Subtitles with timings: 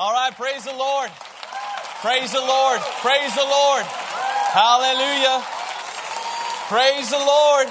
[0.00, 1.10] All right, praise the Lord.
[2.00, 2.80] Praise the Lord.
[3.04, 3.84] Praise the Lord.
[3.84, 5.44] Hallelujah.
[6.72, 7.68] Praise the Lord.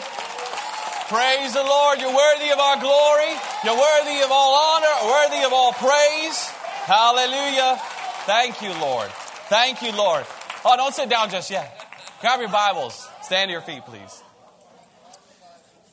[1.10, 1.98] Praise the Lord.
[1.98, 3.34] You're worthy of our glory.
[3.66, 6.46] You're worthy of all honor, worthy of all praise.
[6.86, 7.82] Hallelujah.
[8.28, 9.10] Thank you, Lord.
[9.50, 10.24] Thank you, Lord.
[10.64, 11.84] Oh, don't sit down just yet.
[12.22, 13.10] Grab your Bibles.
[13.24, 14.22] Stand to your feet, please.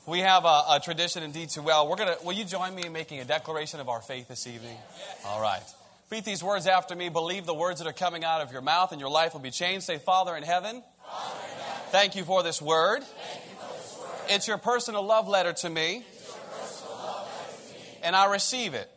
[0.05, 1.89] We have a, a tradition indeed too well.
[1.89, 2.17] We're gonna.
[2.23, 4.77] Will you join me in making a declaration of our faith this evening?
[5.25, 5.63] All right.
[6.09, 7.09] Repeat these words after me.
[7.09, 9.51] Believe the words that are coming out of your mouth, and your life will be
[9.51, 9.87] changed.
[9.87, 13.03] Say, Father in heaven, Father in heaven thank you for this word.
[13.03, 14.31] For this word.
[14.31, 18.89] It's your personal love letter to me, letter to me and I receive it.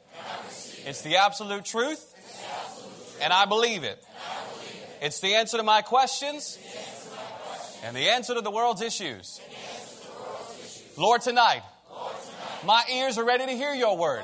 [0.86, 2.18] It's the absolute truth, the
[2.62, 4.04] absolute truth, and I believe it.
[4.04, 5.06] I believe it.
[5.06, 8.52] It's the answer to my questions The to my question, and the answer to the
[8.52, 9.40] world's issues.
[9.40, 10.98] the world's issues.
[10.98, 14.24] Lord, tonight, Lord, tonight, my ears are ready to hear your word.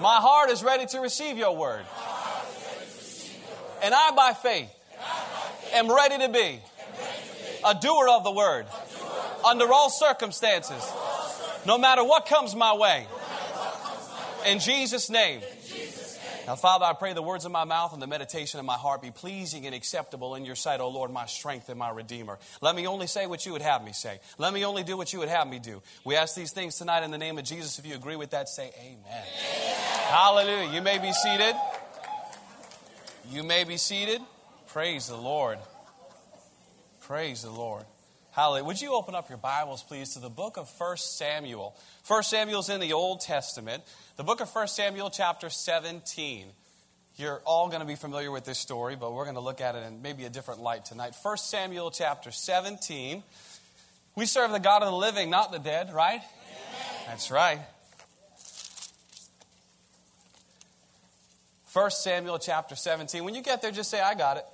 [0.00, 1.84] My heart is ready to receive your word.
[3.82, 4.70] And I, by faith,
[5.72, 6.60] am ready to be
[7.64, 8.66] a doer of the word
[9.44, 10.92] under all circumstances,
[11.66, 13.06] no matter what comes my way.
[14.46, 15.40] In Jesus' name.
[16.48, 19.02] Now, Father, I pray the words of my mouth and the meditation of my heart
[19.02, 22.38] be pleasing and acceptable in your sight, O Lord, my strength and my redeemer.
[22.62, 24.18] Let me only say what you would have me say.
[24.38, 25.82] Let me only do what you would have me do.
[26.06, 27.78] We ask these things tonight in the name of Jesus.
[27.78, 29.97] If you agree with that, say amen.
[30.08, 30.72] Hallelujah.
[30.72, 31.54] You may be seated.
[33.28, 34.22] You may be seated.
[34.68, 35.58] Praise the Lord.
[37.00, 37.84] Praise the Lord.
[38.30, 38.64] Hallelujah.
[38.64, 41.76] Would you open up your Bibles, please, to the book of 1 Samuel?
[42.06, 43.82] 1 Samuel's in the Old Testament.
[44.16, 46.46] The book of 1 Samuel, chapter 17.
[47.16, 49.74] You're all going to be familiar with this story, but we're going to look at
[49.74, 51.16] it in maybe a different light tonight.
[51.20, 53.22] 1 Samuel, chapter 17.
[54.16, 56.22] We serve the God of the living, not the dead, right?
[57.06, 57.60] That's right.
[61.72, 63.24] 1 Samuel, chapter 17.
[63.24, 64.44] When you get there, just say, I got it.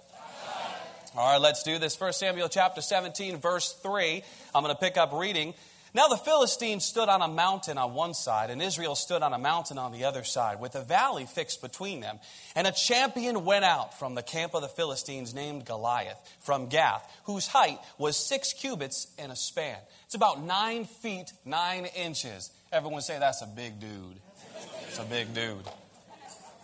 [1.16, 1.98] All right, let's do this.
[2.00, 4.24] 1 Samuel chapter 17, verse 3.
[4.52, 5.55] I'm going to pick up reading.
[5.94, 9.39] Now the Philistines stood on a mountain on one side, and Israel stood on a
[9.39, 12.18] mountain on the other side, with a valley fixed between them.
[12.56, 17.08] And a champion went out from the camp of the Philistines named Goliath, from Gath,
[17.27, 19.78] whose height was six cubits and a span.
[20.06, 22.50] It's about nine feet, nine inches.
[22.72, 24.18] Everyone say that's a big dude.
[24.89, 25.64] It's a big dude.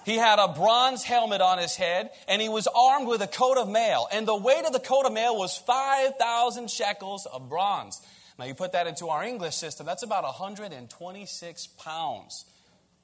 [0.05, 3.59] He had a bronze helmet on his head, and he was armed with a coat
[3.59, 4.09] of mail.
[4.11, 8.01] And the weight of the coat of mail was 5,000 shekels of bronze.
[8.39, 12.47] Now, you put that into our English system, that's about 126 pounds.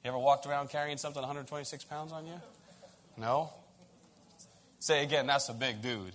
[0.03, 2.41] You ever walked around carrying something 126 pounds on you?
[3.17, 3.51] No?
[4.79, 6.13] Say again, that's a big dude.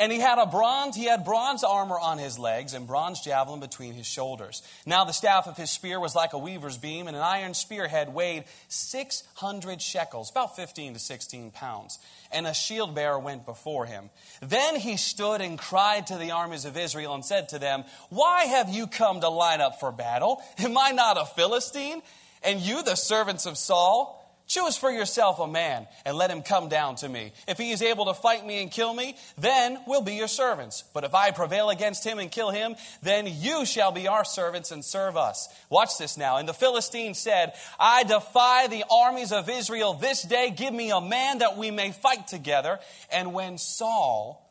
[0.00, 3.60] And he had a bronze, he had bronze armor on his legs and bronze javelin
[3.60, 4.62] between his shoulders.
[4.86, 8.14] Now the staff of his spear was like a weaver's beam, and an iron spearhead
[8.14, 11.98] weighed 600 shekels, about 15 to 16 pounds.
[12.32, 14.08] And a shield bearer went before him.
[14.40, 18.44] Then he stood and cried to the armies of Israel and said to them, Why
[18.44, 20.40] have you come to line up for battle?
[20.58, 22.00] Am I not a Philistine?
[22.42, 24.19] And you, the servants of Saul?
[24.50, 27.32] Choose for yourself a man and let him come down to me.
[27.46, 30.82] If he is able to fight me and kill me, then we'll be your servants.
[30.92, 34.72] But if I prevail against him and kill him, then you shall be our servants
[34.72, 35.48] and serve us.
[35.70, 36.38] Watch this now.
[36.38, 40.50] And the Philistine said, I defy the armies of Israel this day.
[40.50, 42.80] Give me a man that we may fight together.
[43.12, 44.44] And when Saul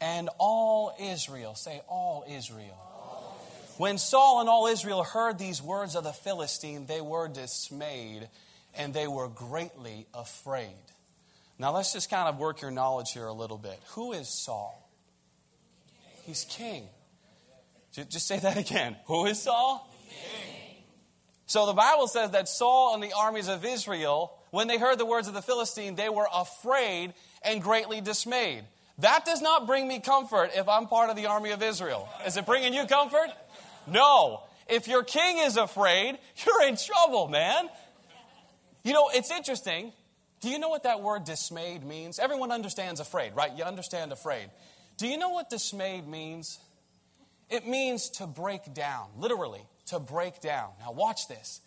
[0.00, 2.78] and all Israel, say all Israel.
[3.76, 8.30] When Saul and all Israel heard these words of the Philistine, they were dismayed
[8.76, 10.74] and they were greatly afraid.
[11.58, 13.78] Now, let's just kind of work your knowledge here a little bit.
[13.90, 14.78] Who is Saul?
[16.24, 16.88] He's king.
[17.92, 18.96] Just say that again.
[19.06, 19.88] Who is Saul?
[21.46, 25.04] So the Bible says that Saul and the armies of Israel, when they heard the
[25.04, 27.12] words of the Philistine, they were afraid
[27.42, 28.64] and greatly dismayed.
[28.98, 32.08] That does not bring me comfort if I'm part of the army of Israel.
[32.26, 33.28] Is it bringing you comfort?
[33.86, 34.42] No.
[34.68, 37.68] If your king is afraid, you're in trouble, man.
[38.82, 39.92] You know, it's interesting.
[40.40, 42.18] Do you know what that word dismayed means?
[42.18, 43.56] Everyone understands afraid, right?
[43.56, 44.50] You understand afraid.
[44.96, 46.58] Do you know what dismayed means?
[47.48, 50.70] It means to break down, literally, to break down.
[50.80, 51.60] Now, watch this.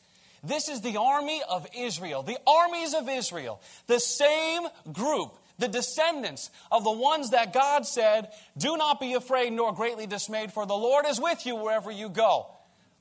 [0.44, 6.52] This is the army of Israel, the armies of Israel, the same group, the descendants
[6.72, 10.76] of the ones that God said, Do not be afraid nor greatly dismayed, for the
[10.76, 12.48] Lord is with you wherever you go.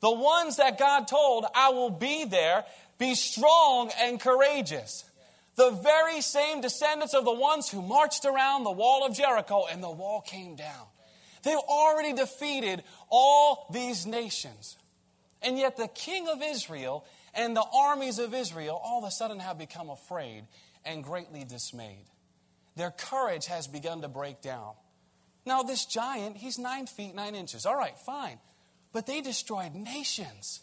[0.00, 2.64] The ones that God told, I will be there,
[2.99, 5.05] be strong and courageous.
[5.56, 9.82] The very same descendants of the ones who marched around the wall of Jericho and
[9.82, 10.87] the wall came down.
[11.43, 14.76] They've already defeated all these nations.
[15.43, 17.05] And yet the king of Israel
[17.35, 20.47] and the armies of Israel all of a sudden have become afraid
[20.85, 22.06] and greatly dismayed.
[22.76, 24.73] Their courage has begun to break down.
[25.47, 27.67] Now, this giant, he's nine feet, nine inches.
[27.67, 28.38] All right, fine.
[28.93, 30.61] But they destroyed nations.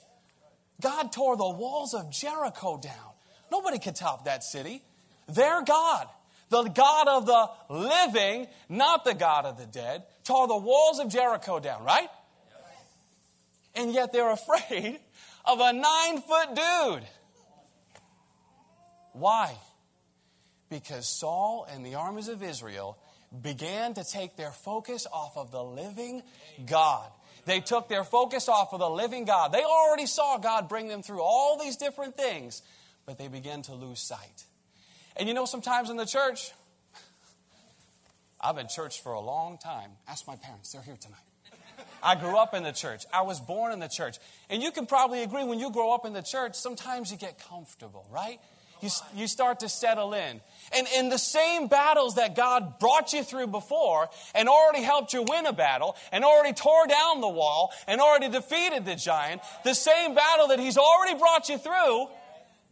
[0.81, 2.93] God tore the walls of Jericho down.
[3.51, 4.81] Nobody could top that city.
[5.27, 6.07] Their God,
[6.49, 11.09] the God of the living, not the God of the dead, tore the walls of
[11.09, 12.09] Jericho down, right?
[13.75, 14.99] And yet they're afraid
[15.45, 17.07] of a nine foot dude.
[19.13, 19.55] Why?
[20.69, 22.97] Because Saul and the armies of Israel
[23.39, 26.21] began to take their focus off of the living
[26.65, 27.09] God.
[27.45, 29.51] They took their focus off of the living God.
[29.51, 32.61] They already saw God bring them through all these different things,
[33.05, 34.45] but they began to lose sight.
[35.17, 36.51] And you know, sometimes in the church,
[38.39, 39.91] I've been church for a long time.
[40.07, 41.19] Ask my parents, they're here tonight.
[42.03, 43.05] I grew up in the church.
[43.13, 44.17] I was born in the church.
[44.49, 47.39] And you can probably agree when you grow up in the church, sometimes you get
[47.47, 48.39] comfortable, right?
[48.81, 50.41] You, you start to settle in.
[50.75, 55.23] And in the same battles that God brought you through before and already helped you
[55.23, 59.75] win a battle and already tore down the wall and already defeated the giant, the
[59.75, 62.07] same battle that He's already brought you through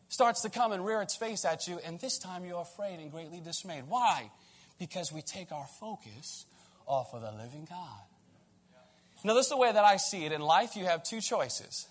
[0.07, 1.79] starts to come and rear its face at you.
[1.85, 3.83] And this time you're afraid and greatly dismayed.
[3.87, 4.31] Why?
[4.79, 6.45] Because we take our focus
[6.87, 8.01] off of the living God.
[9.23, 10.31] Now, this is the way that I see it.
[10.31, 11.87] In life, you have two choices.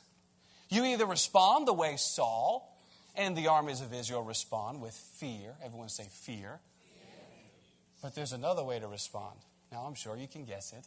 [0.71, 2.75] You either respond the way Saul
[3.19, 5.55] and the armies of Israel respond with fear.
[5.65, 6.61] Everyone say fear.
[8.01, 9.37] But there's another way to respond.
[9.73, 10.85] Now, I'm sure you can guess it.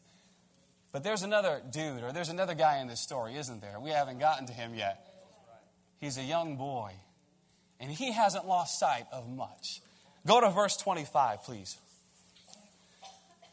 [0.92, 3.80] But there's another dude, or there's another guy in this story, isn't there?
[3.80, 5.06] We haven't gotten to him yet.
[6.00, 6.94] He's a young boy,
[7.80, 9.81] and he hasn't lost sight of much.
[10.25, 11.77] Go to verse 25, please.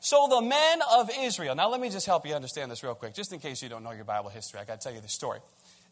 [0.01, 3.15] So the men of Israel, now let me just help you understand this real quick,
[3.15, 4.61] just in case you don't know your Bible history.
[4.61, 5.41] I got to tell you the story.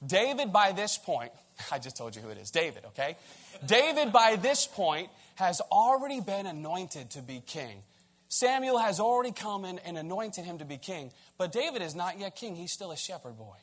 [0.04, 1.32] David, by this point,
[1.72, 3.16] I just told you who it is David, okay?
[3.64, 7.82] David, by this point, has already been anointed to be king.
[8.28, 12.18] Samuel has already come in and anointed him to be king, but David is not
[12.18, 12.56] yet king.
[12.56, 13.56] He's still a shepherd boy.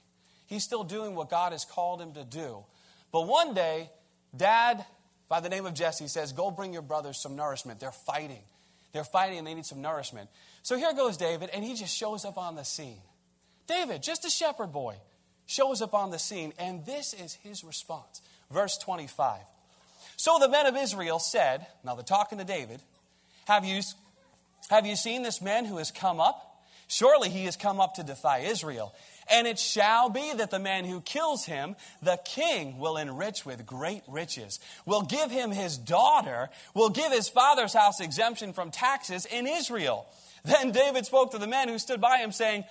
[0.47, 2.63] He's still doing what God has called him to do.
[3.11, 3.89] But one day,
[4.35, 4.85] dad,
[5.27, 7.79] by the name of Jesse, says, Go bring your brothers some nourishment.
[7.79, 8.41] They're fighting.
[8.93, 10.29] They're fighting and they need some nourishment.
[10.61, 13.01] So here goes David, and he just shows up on the scene.
[13.67, 14.95] David, just a shepherd boy,
[15.53, 18.21] shows up on the scene, and this is his response.
[18.51, 19.39] Verse 25.
[20.17, 22.79] So the men of Israel said, now they're talking to David,
[23.45, 23.81] have you,
[24.69, 26.49] have you seen this man who has come up?
[26.87, 28.93] Surely he has come up to defy Israel.
[29.31, 33.65] And it shall be that the man who kills him, the king will enrich with
[33.65, 39.25] great riches, will give him his daughter, will give his father's house exemption from taxes
[39.25, 40.05] in Israel.
[40.43, 42.65] Then David spoke to the men who stood by him, saying,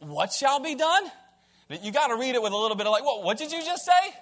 [0.00, 1.04] What shall be done?
[1.82, 3.62] You got to read it with a little bit of like, what, what did you
[3.62, 4.14] just say?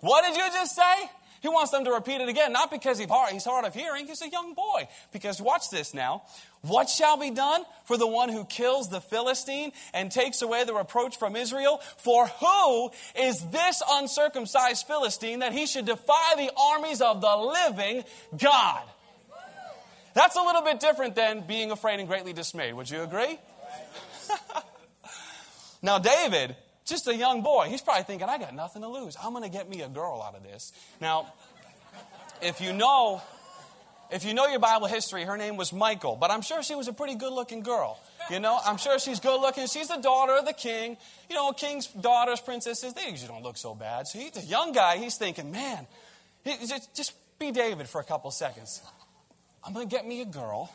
[0.00, 1.10] What did you just say?
[1.42, 4.06] He wants them to repeat it again, not because he's hard, he's hard of hearing,
[4.06, 4.88] he's a young boy.
[5.12, 6.22] Because watch this now.
[6.62, 10.74] What shall be done for the one who kills the Philistine and takes away the
[10.74, 11.80] reproach from Israel?
[11.98, 18.04] For who is this uncircumcised Philistine that he should defy the armies of the living
[18.36, 18.82] God?
[20.14, 22.74] That's a little bit different than being afraid and greatly dismayed.
[22.74, 23.38] Would you agree?
[25.82, 26.56] now, David
[26.86, 27.66] just a young boy.
[27.68, 29.16] He's probably thinking, I got nothing to lose.
[29.22, 30.72] I'm going to get me a girl out of this.
[31.00, 31.32] Now,
[32.40, 33.20] if you know,
[34.10, 36.86] if you know your Bible history, her name was Michal, but I'm sure she was
[36.86, 38.00] a pretty good looking girl.
[38.30, 39.66] You know, I'm sure she's good looking.
[39.66, 40.96] She's the daughter of the king.
[41.28, 44.06] You know, king's daughters, princesses, they usually don't look so bad.
[44.06, 44.98] So he's a young guy.
[44.98, 45.86] He's thinking, man,
[46.94, 48.80] just be David for a couple seconds.
[49.64, 50.72] I'm going to get me a girl.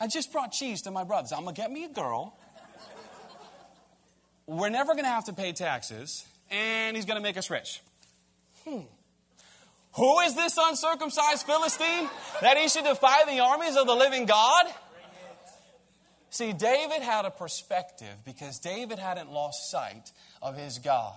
[0.00, 1.32] I just brought cheese to my brothers.
[1.32, 2.36] I'm going to get me a girl
[4.48, 7.82] we're never going to have to pay taxes, and he's going to make us rich.
[8.66, 8.80] Hmm.
[9.92, 12.08] Who is this uncircumcised Philistine
[12.40, 14.66] that he should defy the armies of the living God?
[16.30, 21.16] See, David had a perspective because David hadn't lost sight of his God.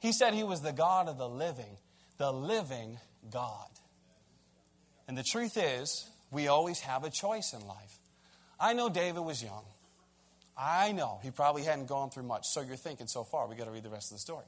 [0.00, 1.76] He said he was the God of the living,
[2.18, 2.98] the living
[3.30, 3.68] God.
[5.06, 7.98] And the truth is, we always have a choice in life.
[8.58, 9.64] I know David was young.
[10.56, 12.46] I know he probably hadn't gone through much.
[12.46, 14.44] So you're thinking so far, we got to read the rest of the story.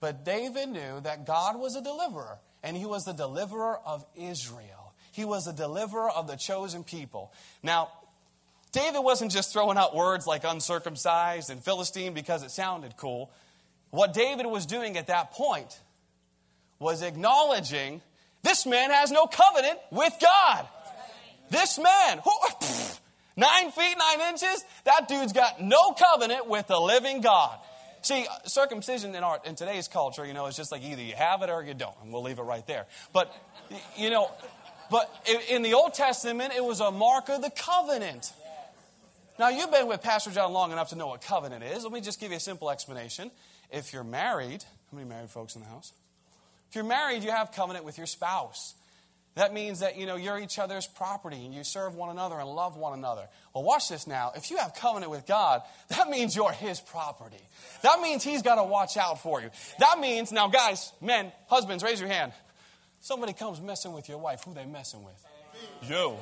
[0.00, 4.94] But David knew that God was a deliverer, and he was the deliverer of Israel.
[5.12, 7.32] He was the deliverer of the chosen people.
[7.62, 7.88] Now,
[8.72, 13.30] David wasn't just throwing out words like uncircumcised and Philistine because it sounded cool.
[13.90, 15.80] What David was doing at that point
[16.78, 18.02] was acknowledging
[18.42, 20.68] this man has no covenant with God.
[21.50, 22.30] This man, who,
[23.36, 24.64] Nine feet, nine inches?
[24.84, 27.58] That dude's got no covenant with the living God.
[28.02, 31.42] See, circumcision in our in today's culture, you know, is just like either you have
[31.42, 32.86] it or you don't, and we'll leave it right there.
[33.12, 33.34] But
[33.96, 34.30] you know,
[34.90, 35.10] but
[35.50, 38.32] in the Old Testament, it was a mark of the covenant.
[39.38, 41.82] Now, you've been with Pastor John long enough to know what covenant is.
[41.82, 43.30] Let me just give you a simple explanation.
[43.70, 45.92] If you're married, how many married folks in the house?
[46.70, 48.74] If you're married, you have covenant with your spouse.
[49.36, 52.48] That means that, you know, you're each other's property and you serve one another and
[52.48, 53.28] love one another.
[53.54, 54.32] Well, watch this now.
[54.34, 57.42] If you have covenant with God, that means you're his property.
[57.82, 59.50] That means he's got to watch out for you.
[59.78, 62.32] That means, now guys, men, husbands, raise your hand.
[63.00, 65.26] Somebody comes messing with your wife, who they messing with?
[65.82, 66.16] You.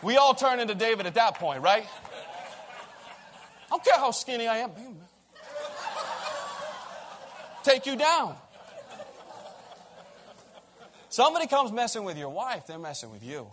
[0.00, 1.84] We all turn into David at that point, right?
[3.66, 4.70] I don't care how skinny I am.
[7.64, 8.36] Take you down.
[11.10, 13.46] Somebody comes messing with your wife, they're messing with you.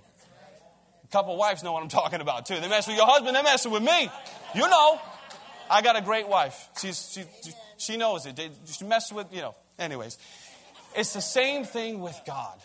[1.03, 2.59] A couple wives know what I'm talking about too.
[2.59, 4.09] They mess with your husband, they're messing with me.
[4.53, 4.99] You know.
[5.69, 6.69] I got a great wife.
[6.79, 7.23] She's, she,
[7.77, 8.39] she knows it.
[8.67, 9.55] She messes with, you know.
[9.79, 10.17] Anyways,
[10.95, 12.59] it's the same thing with God.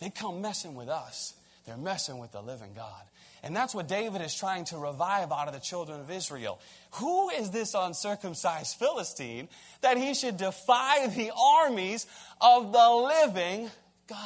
[0.00, 1.34] They come messing with us,
[1.66, 3.02] they're messing with the living God.
[3.44, 6.60] And that's what David is trying to revive out of the children of Israel.
[6.92, 9.48] Who is this uncircumcised Philistine
[9.80, 12.06] that he should defy the armies
[12.40, 13.68] of the living
[14.06, 14.18] God?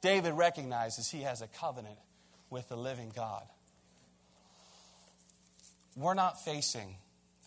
[0.00, 1.98] David recognizes he has a covenant
[2.50, 3.44] with the living God.
[5.96, 6.96] We're not facing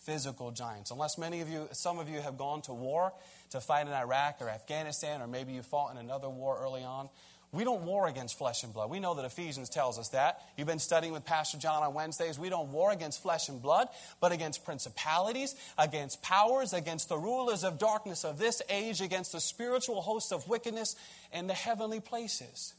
[0.04, 0.90] physical giants.
[0.90, 3.12] Unless many of you, some of you have gone to war
[3.50, 7.08] to fight in Iraq or Afghanistan, or maybe you fought in another war early on.
[7.52, 8.90] We don't war against flesh and blood.
[8.90, 10.40] We know that Ephesians tells us that.
[10.56, 12.38] You've been studying with Pastor John on Wednesdays.
[12.38, 13.88] We don't war against flesh and blood,
[14.20, 19.40] but against principalities, against powers, against the rulers of darkness of this age, against the
[19.40, 20.94] spiritual hosts of wickedness
[21.32, 22.74] in the heavenly places.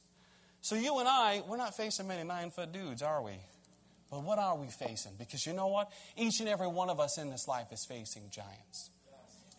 [0.61, 3.33] So you and I, we're not facing many nine foot dudes, are we?
[4.09, 5.13] But what are we facing?
[5.17, 5.91] Because you know what?
[6.15, 8.89] Each and every one of us in this life is facing giants.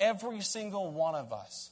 [0.00, 1.70] Every single one of us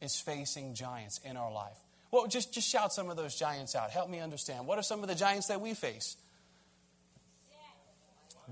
[0.00, 1.78] is facing giants in our life.
[2.10, 3.90] Well, just, just shout some of those giants out.
[3.90, 4.66] Help me understand.
[4.66, 6.16] What are some of the giants that we face?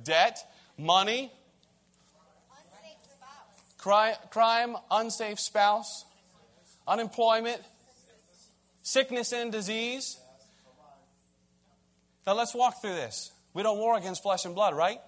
[0.03, 0.39] Debt,
[0.77, 1.31] money,
[3.79, 6.05] crime, crime, unsafe spouse,
[6.89, 7.61] unemployment,
[8.83, 10.19] sickness and disease.
[12.27, 13.31] Now let's walk through this.
[13.53, 14.99] We don't war against flesh and blood, right?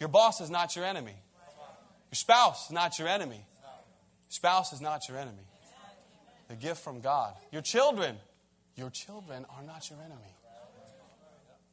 [0.00, 1.14] Your boss is not your enemy.
[2.10, 3.44] Your spouse is not your enemy.
[4.30, 5.44] Spouse is not your enemy
[6.48, 7.34] the gift from God.
[7.52, 8.16] Your children,
[8.74, 10.34] your children are not your enemy.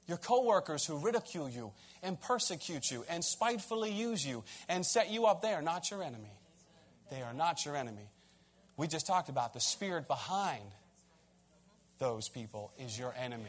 [0.08, 1.72] Your coworkers who ridicule you
[2.04, 6.04] and persecute you and spitefully use you and set you up, they are not your
[6.04, 6.32] enemy.
[7.10, 8.10] They are not your enemy.
[8.78, 10.64] We just talked about the spirit behind
[11.98, 13.46] those people is your enemy.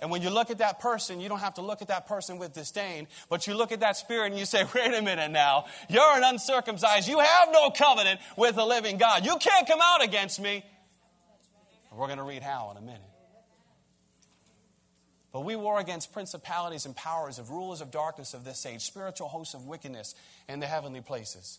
[0.00, 2.38] And when you look at that person, you don't have to look at that person
[2.38, 5.66] with disdain, but you look at that spirit and you say, wait a minute now,
[5.88, 7.08] you're an uncircumcised.
[7.08, 9.24] You have no covenant with the living God.
[9.24, 10.64] You can't come out against me.
[11.92, 13.00] We're going to read how in a minute.
[15.32, 19.28] But we war against principalities and powers of rulers of darkness of this age, spiritual
[19.28, 20.14] hosts of wickedness
[20.48, 21.58] in the heavenly places.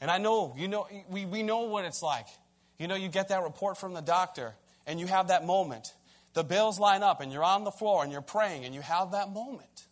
[0.00, 2.26] And I know, you know, we, we know what it's like.
[2.78, 4.54] You know, you get that report from the doctor
[4.86, 5.92] and you have that moment
[6.34, 9.12] the bills line up and you're on the floor and you're praying and you have
[9.12, 9.86] that moment.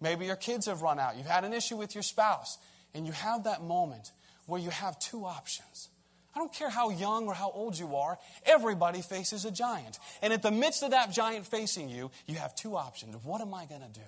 [0.00, 1.16] Maybe your kids have run out.
[1.16, 2.58] You've had an issue with your spouse
[2.94, 4.12] and you have that moment
[4.46, 5.88] where you have two options.
[6.34, 9.98] I don't care how young or how old you are, everybody faces a giant.
[10.20, 13.16] And at the midst of that giant facing you, you have two options.
[13.24, 14.06] What am I going to do?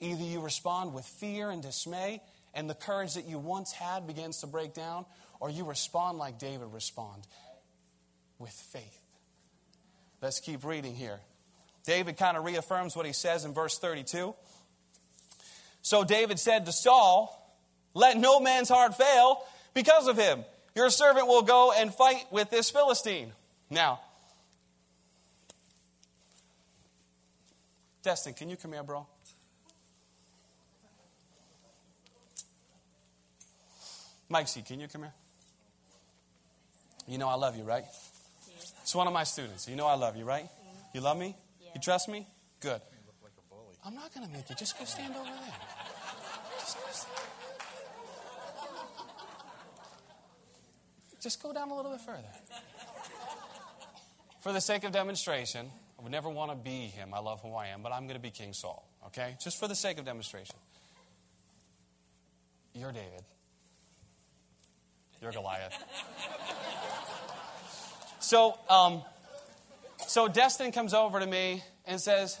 [0.00, 2.22] Either you respond with fear and dismay,
[2.54, 5.04] and the courage that you once had begins to break down,
[5.38, 7.26] or you respond like David responded
[8.38, 9.03] with faith.
[10.24, 11.20] Let's keep reading here.
[11.84, 14.34] David kind of reaffirms what he says in verse 32.
[15.82, 17.54] So David said to Saul,
[17.92, 20.46] Let no man's heart fail because of him.
[20.74, 23.32] Your servant will go and fight with this Philistine.
[23.68, 24.00] Now,
[28.02, 29.06] Destin, can you come here, bro?
[34.32, 35.14] Mikesy, can you come here?
[37.06, 37.84] You know I love you, right?
[38.84, 39.66] It's one of my students.
[39.66, 40.46] You know I love you, right?
[40.92, 41.34] You love me?
[41.62, 41.70] Yeah.
[41.74, 42.26] You trust me?
[42.60, 42.82] Good.
[43.82, 44.56] I'm not going to make you.
[44.56, 45.54] Just go stand over there.
[46.58, 47.28] Just go, stand.
[51.22, 52.28] Just go down a little bit further.
[54.42, 57.14] For the sake of demonstration, I would never want to be him.
[57.14, 59.34] I love who I am, but I'm going to be King Saul, okay?
[59.42, 60.56] Just for the sake of demonstration.
[62.74, 63.22] You're David.
[65.22, 65.72] You're Goliath.
[68.24, 69.02] So, um,
[70.06, 72.40] so Destin comes over to me and says,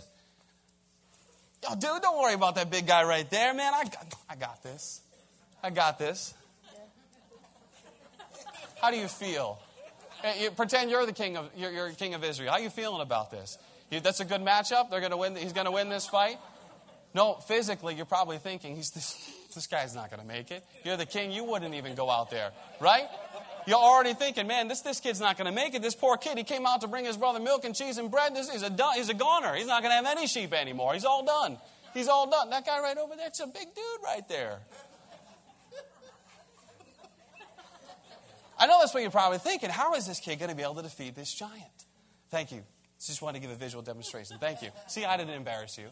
[1.68, 3.72] Oh, dude, don't worry about that big guy right there, man.
[3.74, 5.02] I got, I got this.
[5.62, 6.34] I got this.
[8.80, 9.58] How do you feel?
[10.22, 12.52] Hey, you, pretend you're the king of you're, you're king of Israel.
[12.52, 13.58] How you feeling about this?
[13.90, 14.90] You, that's a good matchup.
[14.90, 15.36] They're going to win.
[15.36, 16.38] He's going to win this fight.
[17.14, 19.30] No, physically, you're probably thinking he's this.
[19.54, 20.64] This guy's not going to make it.
[20.84, 21.30] You're the king.
[21.30, 22.50] You wouldn't even go out there,
[22.80, 23.06] right?
[23.66, 25.80] You're already thinking, man, this, this kid's not going to make it.
[25.80, 28.34] This poor kid, he came out to bring his brother milk and cheese and bread.
[28.34, 29.54] This, he's, a, he's a goner.
[29.54, 30.92] He's not going to have any sheep anymore.
[30.92, 31.58] He's all done.
[31.94, 32.50] He's all done.
[32.50, 34.60] That guy right over there, it's a big dude right there.
[38.58, 39.70] I know that's what you're probably thinking.
[39.70, 41.86] How is this kid going to be able to defeat this giant?
[42.30, 42.62] Thank you.
[43.04, 44.38] Just wanted to give a visual demonstration.
[44.38, 44.70] Thank you.
[44.86, 45.86] See, I didn't embarrass you.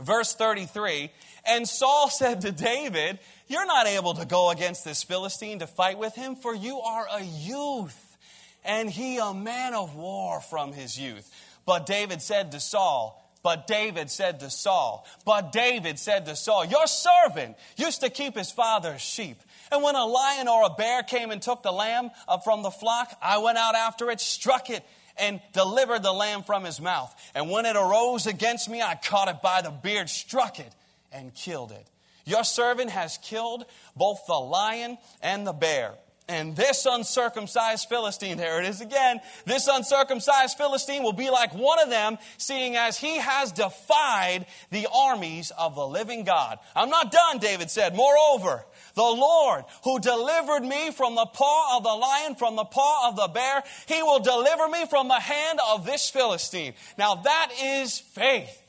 [0.00, 1.10] Verse 33
[1.44, 5.98] And Saul said to David, You're not able to go against this Philistine to fight
[5.98, 8.16] with him, for you are a youth,
[8.64, 11.30] and he a man of war from his youth.
[11.66, 16.66] But David said to Saul, but David said to Saul, But David said to Saul,
[16.66, 19.40] Your servant used to keep his father's sheep.
[19.72, 22.70] And when a lion or a bear came and took the lamb uh, from the
[22.70, 24.84] flock, I went out after it, struck it,
[25.20, 27.14] and delivered the lamb from his mouth.
[27.34, 30.72] And when it arose against me, I caught it by the beard, struck it,
[31.12, 31.86] and killed it.
[32.24, 33.64] Your servant has killed
[33.96, 35.94] both the lion and the bear.
[36.30, 41.80] And this uncircumcised Philistine, there it is again, this uncircumcised Philistine will be like one
[41.80, 46.60] of them, seeing as he has defied the armies of the living God.
[46.76, 47.96] I'm not done, David said.
[47.96, 53.08] Moreover, the Lord who delivered me from the paw of the lion, from the paw
[53.08, 56.74] of the bear, he will deliver me from the hand of this Philistine.
[56.96, 58.62] Now that is faith.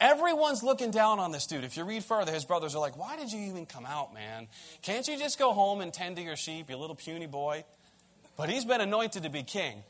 [0.00, 1.64] Everyone's looking down on this dude.
[1.64, 4.46] If you read further, his brothers are like, Why did you even come out, man?
[4.82, 7.64] Can't you just go home and tend to your sheep, you little puny boy?
[8.36, 9.82] But he's been anointed to be king.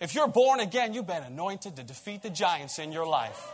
[0.00, 3.50] If you're born again, you've been anointed to defeat the giants in your life.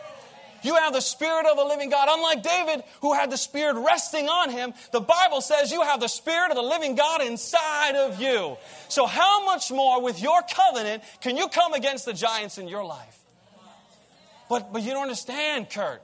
[0.63, 2.09] You have the Spirit of the living God.
[2.11, 6.09] Unlike David, who had the Spirit resting on him, the Bible says you have the
[6.09, 8.57] Spirit of the living God inside of you.
[8.89, 12.85] So, how much more with your covenant can you come against the giants in your
[12.85, 13.24] life?
[14.55, 16.01] But, but you don't understand, Kurt.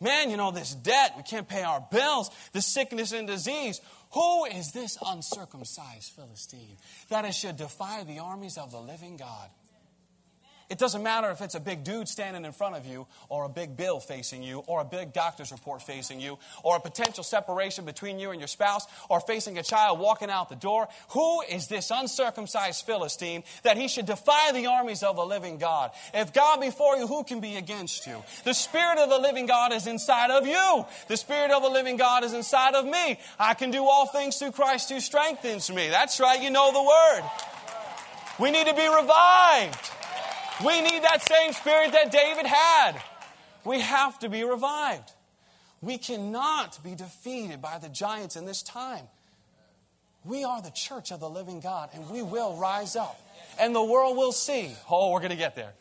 [0.00, 3.80] Man, you know, this debt, we can't pay our bills, this sickness and disease.
[4.14, 6.76] Who is this uncircumcised Philistine
[7.08, 9.48] that it should defy the armies of the living God?
[10.74, 13.48] It doesn't matter if it's a big dude standing in front of you, or a
[13.48, 17.84] big bill facing you, or a big doctor's report facing you, or a potential separation
[17.84, 20.88] between you and your spouse, or facing a child walking out the door.
[21.10, 25.92] Who is this uncircumcised Philistine that he should defy the armies of the living God?
[26.12, 28.24] If God be for you, who can be against you?
[28.42, 30.84] The Spirit of the living God is inside of you.
[31.06, 33.20] The Spirit of the living God is inside of me.
[33.38, 35.88] I can do all things through Christ who strengthens me.
[35.90, 37.30] That's right, you know the word.
[38.40, 39.92] We need to be revived.
[40.62, 43.00] We need that same spirit that David had.
[43.64, 45.10] We have to be revived.
[45.80, 49.06] We cannot be defeated by the giants in this time.
[50.24, 53.20] We are the church of the living God, and we will rise up.
[53.58, 54.74] And the world will see.
[54.90, 55.72] Oh, we're going to get there.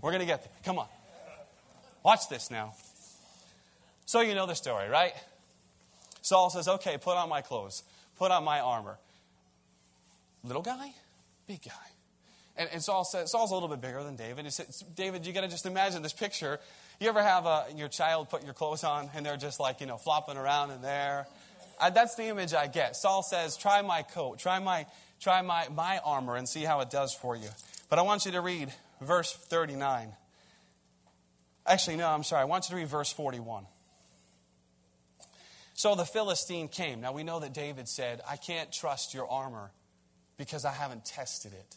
[0.00, 0.52] We're going to get there.
[0.64, 0.88] Come on.
[2.02, 2.74] Watch this now.
[4.06, 5.12] So, you know the story, right?
[6.22, 7.82] Saul says, Okay, put on my clothes,
[8.18, 8.98] put on my armor.
[10.42, 10.92] Little guy,
[11.46, 11.93] big guy.
[12.56, 14.44] And, and Saul said, Saul's a little bit bigger than David.
[14.44, 16.60] He said, David, you got to just imagine this picture.
[17.00, 19.86] You ever have a, your child put your clothes on and they're just like, you
[19.86, 21.26] know, flopping around in there?
[21.80, 22.94] I, that's the image I get.
[22.96, 24.86] Saul says, try my coat, try my,
[25.20, 27.48] try my, my armor and see how it does for you.
[27.90, 30.12] But I want you to read verse 39.
[31.66, 32.42] Actually, no, I'm sorry.
[32.42, 33.66] I want you to read verse 41.
[35.74, 37.00] So the Philistine came.
[37.00, 39.72] Now we know that David said, I can't trust your armor
[40.36, 41.76] because I haven't tested it.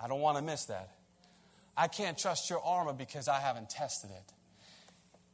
[0.00, 0.90] I don't want to miss that.
[1.76, 4.32] I can't trust your armor because I haven't tested it.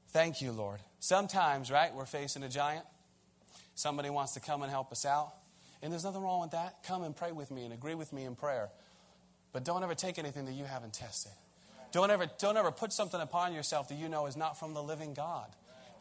[0.09, 0.81] Thank you, Lord.
[0.98, 2.85] Sometimes, right, we're facing a giant.
[3.75, 5.33] Somebody wants to come and help us out.
[5.83, 6.85] And there's nothing wrong with that.
[6.87, 8.70] Come and pray with me and agree with me in prayer.
[9.53, 11.33] But don't ever take anything that you haven't tested.
[11.92, 14.83] Don't ever, don't ever put something upon yourself that you know is not from the
[14.83, 15.48] living God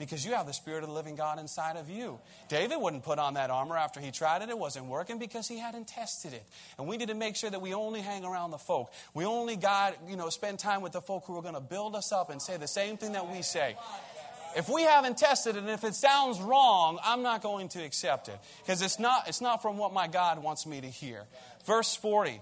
[0.02, 2.20] because you have the Spirit of the living God inside of you.
[2.50, 4.50] David wouldn't put on that armor after he tried it.
[4.50, 6.44] It wasn't working because he hadn't tested it.
[6.78, 8.92] And we need to make sure that we only hang around the folk.
[9.14, 11.96] We only got, you know, spend time with the folk who are going to build
[11.96, 13.76] us up and say the same thing that we say.
[14.56, 18.28] If we haven't tested it and if it sounds wrong, I'm not going to accept
[18.28, 21.24] it because it's not, it's not from what my God wants me to hear.
[21.66, 22.42] Verse 40.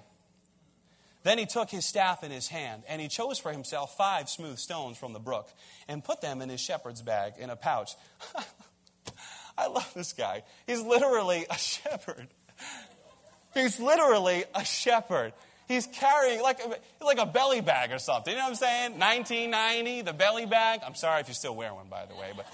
[1.23, 4.57] Then he took his staff in his hand, and he chose for himself five smooth
[4.57, 5.49] stones from the brook,
[5.87, 7.91] and put them in his shepherd's bag in a pouch.
[9.57, 10.43] I love this guy.
[10.65, 12.27] He's literally a shepherd.
[13.53, 15.33] He's literally a shepherd.
[15.67, 16.59] He's carrying like
[17.01, 18.31] like a belly bag or something.
[18.31, 18.99] You know what I'm saying?
[18.99, 20.79] 1990, the belly bag.
[20.85, 22.47] I'm sorry if you still wear one, by the way, but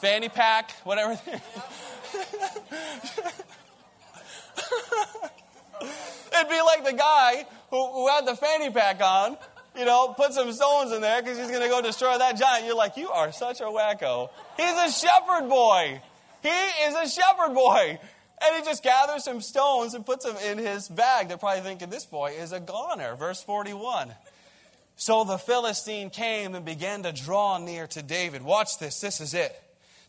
[0.00, 1.18] fanny pack, whatever.
[5.80, 9.36] It'd be like the guy who, who had the fanny pack on,
[9.76, 12.66] you know, put some stones in there because he's going to go destroy that giant.
[12.66, 14.30] You're like, you are such a wacko.
[14.56, 16.00] He's a shepherd boy.
[16.42, 17.98] He is a shepherd boy.
[18.40, 21.28] And he just gathers some stones and puts them in his bag.
[21.28, 23.16] They're probably thinking, this boy is a goner.
[23.16, 24.12] Verse 41.
[24.96, 28.42] So the Philistine came and began to draw near to David.
[28.42, 29.00] Watch this.
[29.00, 29.60] This is it.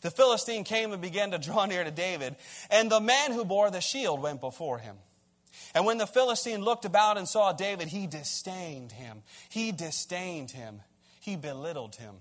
[0.02, 2.36] The Philistine came and began to draw near to David,
[2.72, 4.96] and the man who bore the shield went before him.
[5.74, 9.24] And when the Philistine looked about and saw David, he disdained him.
[9.50, 10.82] He disdained him.
[11.20, 12.16] He belittled him.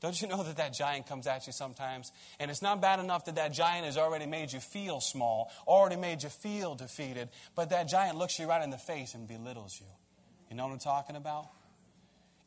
[0.00, 2.10] Don't you know that that giant comes at you sometimes?
[2.40, 5.94] And it's not bad enough that that giant has already made you feel small, already
[5.94, 9.78] made you feel defeated, but that giant looks you right in the face and belittles
[9.80, 9.86] you.
[10.50, 11.46] You know what I'm talking about?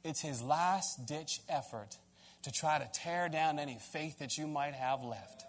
[0.04, 1.98] It's his last ditch effort
[2.44, 5.46] to try to tear down any faith that you might have left.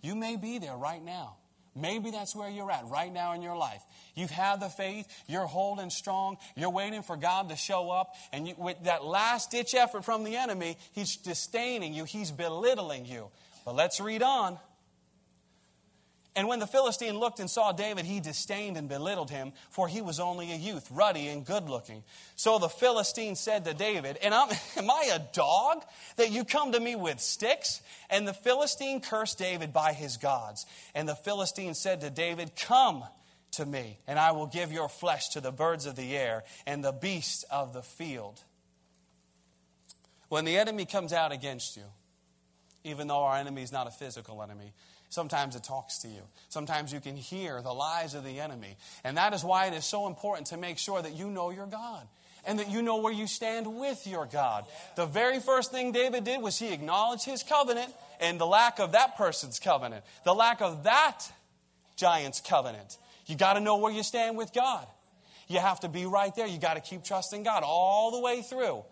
[0.00, 1.36] You may be there right now.
[1.74, 3.82] Maybe that's where you're at right now in your life.
[4.14, 8.46] You've had the faith, you're holding strong, you're waiting for God to show up, and
[8.46, 13.28] you, with that last ditch effort from the enemy, he's disdaining you, he's belittling you.
[13.64, 14.58] But let's read on.
[16.34, 20.00] And when the Philistine looked and saw David, he disdained and belittled him, for he
[20.00, 22.02] was only a youth, ruddy and good looking.
[22.36, 25.84] So the Philistine said to David, And I'm, am I a dog
[26.16, 27.82] that you come to me with sticks?
[28.08, 30.64] And the Philistine cursed David by his gods.
[30.94, 33.04] And the Philistine said to David, Come
[33.52, 36.82] to me, and I will give your flesh to the birds of the air and
[36.82, 38.42] the beasts of the field.
[40.30, 41.84] When the enemy comes out against you,
[42.84, 44.72] even though our enemy is not a physical enemy,
[45.12, 46.22] Sometimes it talks to you.
[46.48, 48.78] Sometimes you can hear the lies of the enemy.
[49.04, 51.66] And that is why it is so important to make sure that you know your
[51.66, 52.08] God
[52.46, 54.64] and that you know where you stand with your God.
[54.96, 58.92] The very first thing David did was he acknowledged his covenant and the lack of
[58.92, 61.30] that person's covenant, the lack of that
[61.96, 62.96] giant's covenant.
[63.26, 64.86] You got to know where you stand with God.
[65.46, 66.46] You have to be right there.
[66.46, 68.82] You got to keep trusting God all the way through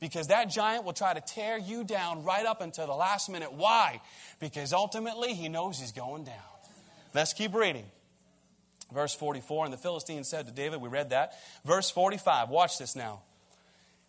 [0.00, 3.52] because that giant will try to tear you down right up until the last minute.
[3.52, 4.00] Why?
[4.40, 6.34] Because ultimately he knows he's going down.
[7.14, 7.84] Let's keep reading.
[8.92, 11.32] Verse 44 And the Philistines said to David, we read that.
[11.64, 13.20] Verse 45, watch this now.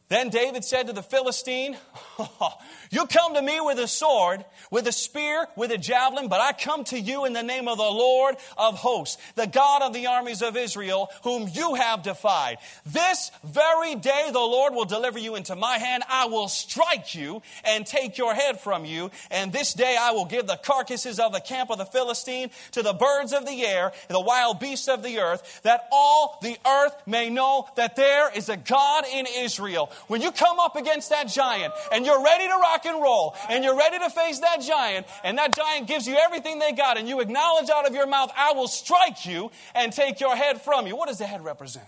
[0.09, 1.77] Then David said to the Philistine,
[2.17, 2.53] oh,
[2.89, 6.51] You come to me with a sword, with a spear, with a javelin, but I
[6.51, 10.07] come to you in the name of the Lord of hosts, the God of the
[10.07, 12.57] armies of Israel, whom you have defied.
[12.87, 16.01] This very day the Lord will deliver you into my hand.
[16.09, 19.11] I will strike you and take your head from you.
[19.29, 22.81] And this day I will give the carcasses of the camp of the Philistine to
[22.81, 26.95] the birds of the air, the wild beasts of the earth, that all the earth
[27.05, 29.91] may know that there is a God in Israel.
[30.07, 33.63] When you come up against that giant and you're ready to rock and roll and
[33.63, 37.07] you're ready to face that giant and that giant gives you everything they got and
[37.07, 40.87] you acknowledge out of your mouth, I will strike you and take your head from
[40.87, 40.95] you.
[40.95, 41.85] What does the head represent?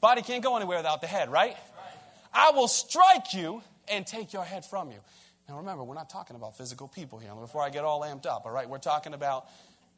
[0.00, 1.56] Body can't go anywhere without the head, right?
[2.34, 4.98] I will strike you and take your head from you.
[5.48, 8.42] Now remember, we're not talking about physical people here before I get all amped up,
[8.44, 8.68] all right?
[8.68, 9.46] We're talking about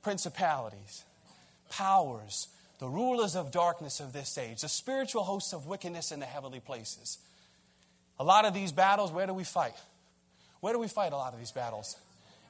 [0.02, 1.04] principalities,
[1.70, 6.26] powers, the rulers of darkness of this age, the spiritual hosts of wickedness in the
[6.26, 7.18] heavenly places.
[8.18, 9.76] A lot of these battles, where do we fight?
[10.60, 11.96] Where do we fight a lot of these battles?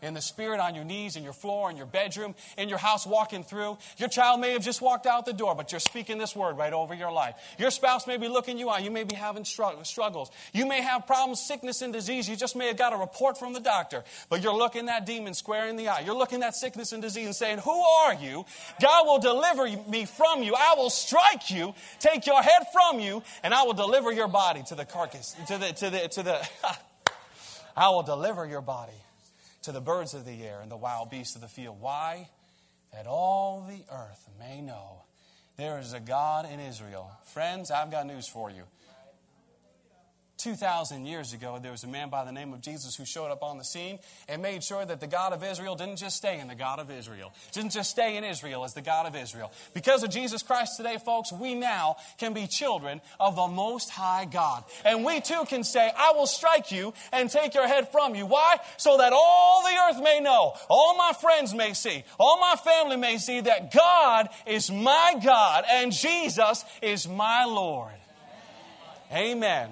[0.04, 3.06] In the spirit on your knees, in your floor, in your bedroom, in your house
[3.06, 3.78] walking through.
[3.96, 6.72] Your child may have just walked out the door, but you're speaking this word right
[6.72, 7.34] over your life.
[7.58, 8.82] Your spouse may be looking you out.
[8.82, 10.30] You may be having struggles.
[10.52, 12.28] You may have problems, sickness, and disease.
[12.28, 15.34] You just may have got a report from the doctor, but you're looking that demon
[15.34, 16.00] square in the eye.
[16.00, 18.44] You're looking that sickness and disease and saying, Who are you?
[18.80, 20.54] God will deliver me from you.
[20.54, 24.62] I will strike you, take your head from you, and I will deliver your body
[24.68, 26.48] to the carcass, to the, to the, to the,
[27.76, 28.92] I will deliver your body
[29.64, 31.80] to the birds of the air and the wild beasts of the field.
[31.80, 32.28] Why?
[32.92, 35.02] That all the earth may know
[35.56, 37.10] there is a God in Israel.
[37.32, 38.64] Friends, I've got news for you.
[40.44, 43.42] 2,000 years ago, there was a man by the name of Jesus who showed up
[43.42, 46.48] on the scene and made sure that the God of Israel didn't just stay in
[46.48, 49.50] the God of Israel, didn't just stay in Israel as the God of Israel.
[49.72, 54.26] Because of Jesus Christ today, folks, we now can be children of the Most High
[54.26, 54.64] God.
[54.84, 58.26] And we too can say, I will strike you and take your head from you.
[58.26, 58.58] Why?
[58.76, 62.96] So that all the earth may know, all my friends may see, all my family
[62.96, 67.94] may see that God is my God and Jesus is my Lord.
[69.10, 69.70] Amen.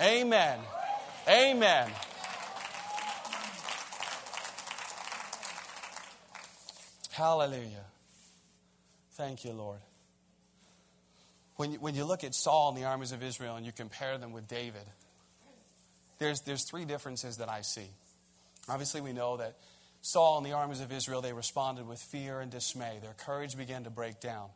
[0.00, 0.58] Amen.
[1.28, 1.90] Amen.
[7.12, 7.84] Hallelujah.
[9.12, 9.78] Thank you, Lord.
[11.56, 14.18] When you, when you look at Saul and the armies of Israel and you compare
[14.18, 14.82] them with David,
[16.18, 17.88] there's, there's three differences that I see.
[18.68, 19.54] Obviously, we know that
[20.02, 22.98] Saul and the armies of Israel, they responded with fear and dismay.
[23.00, 24.48] Their courage began to break down.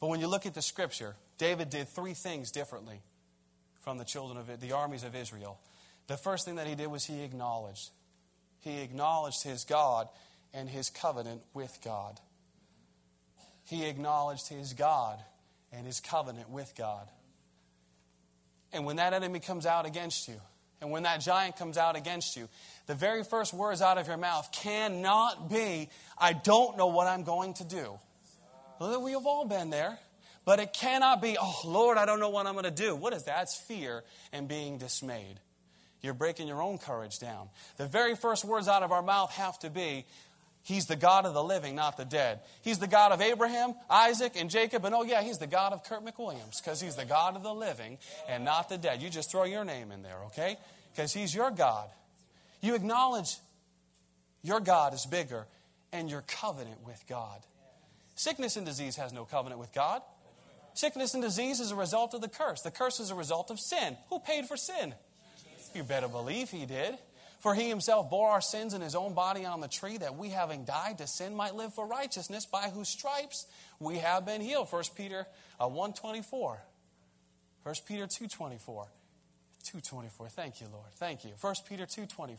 [0.00, 3.00] But when you look at the scripture, David did three things differently
[3.82, 5.60] from the children of the armies of Israel.
[6.08, 7.90] The first thing that he did was he acknowledged.
[8.60, 10.08] He acknowledged his God
[10.54, 12.18] and his covenant with God.
[13.64, 15.18] He acknowledged his God
[15.72, 17.08] and his covenant with God.
[18.72, 20.40] And when that enemy comes out against you,
[20.80, 22.48] and when that giant comes out against you,
[22.86, 27.22] the very first words out of your mouth cannot be, I don't know what I'm
[27.22, 27.98] going to do.
[28.80, 29.98] We have all been there.
[30.44, 32.96] But it cannot be, oh, Lord, I don't know what I'm going to do.
[32.96, 33.42] What is that?
[33.42, 34.02] It's fear
[34.32, 35.38] and being dismayed.
[36.00, 37.48] You're breaking your own courage down.
[37.76, 40.04] The very first words out of our mouth have to be,
[40.64, 42.40] He's the God of the living, not the dead.
[42.62, 44.84] He's the God of Abraham, Isaac, and Jacob.
[44.84, 47.54] And oh, yeah, He's the God of Kurt McWilliams because He's the God of the
[47.54, 49.02] living and not the dead.
[49.02, 50.56] You just throw your name in there, okay?
[50.92, 51.88] Because He's your God.
[52.60, 53.38] You acknowledge
[54.42, 55.46] your God is bigger
[55.92, 57.40] and your covenant with God.
[58.14, 60.02] Sickness and disease has no covenant with God.
[60.74, 62.62] Sickness and disease is a result of the curse.
[62.62, 63.96] The curse is a result of sin.
[64.08, 64.94] Who paid for sin?
[65.74, 66.98] You better believe He did.
[67.42, 70.28] For he himself bore our sins in his own body on the tree, that we,
[70.28, 73.46] having died to sin, might live for righteousness, by whose stripes
[73.80, 74.68] we have been healed.
[74.70, 75.26] 1 Peter
[75.58, 76.58] uh, 1.24.
[77.64, 78.86] 1 Peter 2.24.
[79.64, 80.30] 2.24.
[80.30, 80.86] Thank you, Lord.
[80.94, 81.32] Thank you.
[81.40, 82.36] 1 Peter 2.24.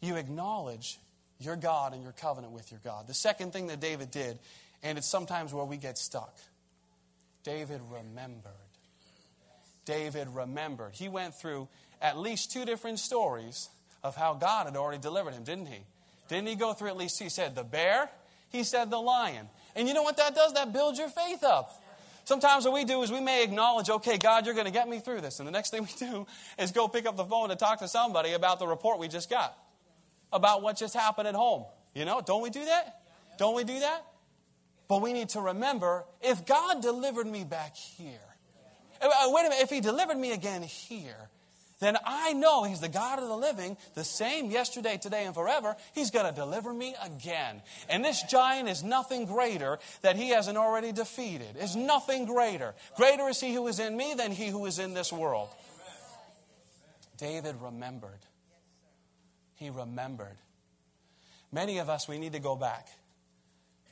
[0.00, 0.98] You acknowledge
[1.38, 3.06] your God and your covenant with your God.
[3.06, 4.40] The second thing that David did,
[4.82, 6.36] and it's sometimes where we get stuck,
[7.44, 8.52] David remembered.
[9.84, 10.94] David remembered.
[10.94, 11.68] He went through
[12.00, 13.68] at least two different stories
[14.02, 15.80] of how God had already delivered him, didn't he?
[16.28, 18.08] Didn't he go through at least, he said the bear,
[18.50, 19.48] he said the lion.
[19.76, 20.54] And you know what that does?
[20.54, 21.82] That builds your faith up.
[22.24, 24.98] Sometimes what we do is we may acknowledge, okay, God, you're going to get me
[25.00, 25.38] through this.
[25.40, 26.26] And the next thing we do
[26.58, 29.28] is go pick up the phone to talk to somebody about the report we just
[29.28, 29.54] got,
[30.32, 31.64] about what just happened at home.
[31.94, 33.02] You know, don't we do that?
[33.36, 34.06] Don't we do that?
[34.88, 38.20] But we need to remember if God delivered me back here,
[39.00, 41.30] uh, wait a minute, if He delivered me again here,
[41.80, 45.76] then I know He's the God of the living, the same yesterday, today, and forever.
[45.94, 47.62] He's going to deliver me again.
[47.88, 51.56] And this giant is nothing greater that He hasn't already defeated.
[51.58, 52.74] Is nothing greater.
[52.96, 55.48] Greater is He who is in me than He who is in this world.
[57.16, 58.20] David remembered.
[59.56, 60.36] He remembered.
[61.52, 62.88] Many of us, we need to go back.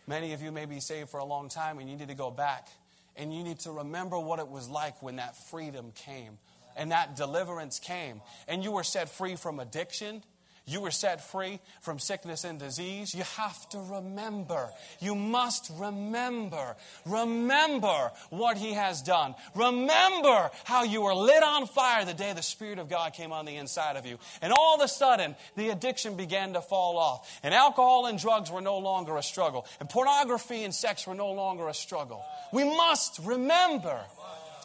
[0.07, 2.31] Many of you may be saved for a long time and you need to go
[2.31, 2.69] back
[3.17, 6.39] and you need to remember what it was like when that freedom came
[6.77, 8.21] and that deliverance came.
[8.49, 10.23] And you were set free from addiction.
[10.65, 13.15] You were set free from sickness and disease.
[13.15, 14.71] You have to remember.
[15.01, 16.77] You must remember.
[17.05, 19.35] Remember what He has done.
[19.57, 23.45] Remember how you were lit on fire the day the Spirit of God came on
[23.45, 24.19] the inside of you.
[24.41, 27.41] And all of a sudden, the addiction began to fall off.
[27.43, 29.67] And alcohol and drugs were no longer a struggle.
[29.81, 32.25] And pornography and sex were no longer a struggle.
[32.53, 34.01] We must remember.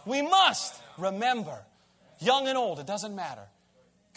[0.06, 1.58] We must remember.
[2.20, 3.48] Young and old, it doesn't matter.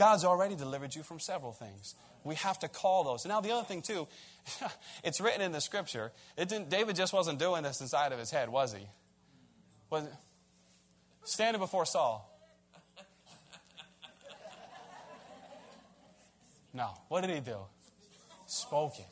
[0.01, 1.95] God's already delivered you from several things.
[2.25, 3.27] We have to call those.
[3.27, 4.09] Now the other thing too,
[5.05, 6.11] it's written in the scripture.
[6.39, 8.87] It didn't, David just wasn't doing this inside of his head, was he?
[9.91, 10.05] Was?
[11.25, 12.27] Standing before Saul.
[16.73, 16.89] No.
[17.09, 17.59] What did he do?
[18.47, 19.09] Spoke it.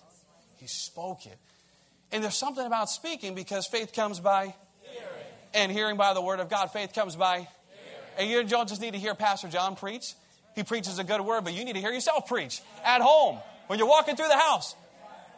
[0.57, 1.37] He spoke it.
[2.13, 5.07] And there's something about speaking because faith comes by hearing.
[5.53, 6.69] and hearing by the word of God.
[6.73, 7.47] Faith comes by
[8.17, 10.15] and you don't just need to hear Pastor John preach.
[10.59, 13.79] He preaches a good word, but you need to hear yourself preach at home, when
[13.79, 14.75] you're walking through the house,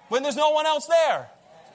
[0.09, 1.28] when there's no one else there.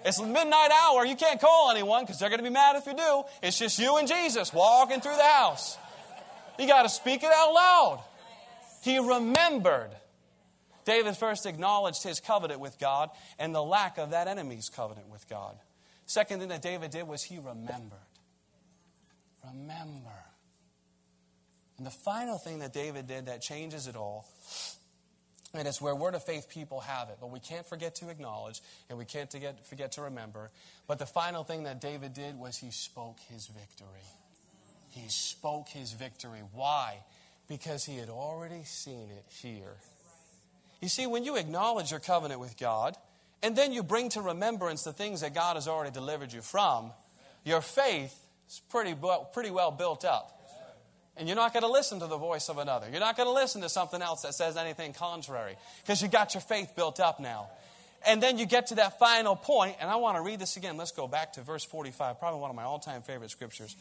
[0.03, 1.05] It's midnight hour.
[1.05, 3.23] You can't call anyone because they're going to be mad if you do.
[3.43, 5.77] It's just you and Jesus walking through the house.
[6.57, 8.03] You got to speak it out loud.
[8.81, 9.91] He remembered.
[10.83, 15.29] David first acknowledged his covenant with God and the lack of that enemy's covenant with
[15.29, 15.55] God.
[16.07, 17.99] Second thing that David did was he remembered.
[19.45, 20.25] Remember.
[21.77, 24.25] And the final thing that David did that changes it all,
[25.53, 28.61] and it's where word of faith people have it, but we can't forget to acknowledge
[28.89, 30.51] and we can't forget, to remember.
[30.87, 33.87] But the final thing that David did was he spoke his victory.
[34.89, 36.41] He spoke his victory.
[36.53, 36.97] Why?
[37.47, 39.75] Because he had already seen it here.
[40.81, 42.95] You see, when you acknowledge your covenant with God,
[43.43, 46.91] and then you bring to remembrance the things that God has already delivered you from,
[47.43, 48.17] your faith
[48.49, 48.95] is pretty,
[49.33, 50.31] pretty well built up.
[51.17, 52.87] And you're not going to listen to the voice of another.
[52.89, 56.33] You're not going to listen to something else that says anything contrary because you got
[56.33, 57.47] your faith built up now.
[58.05, 60.77] And then you get to that final point, and I want to read this again.
[60.77, 63.75] Let's go back to verse 45, probably one of my all time favorite scriptures.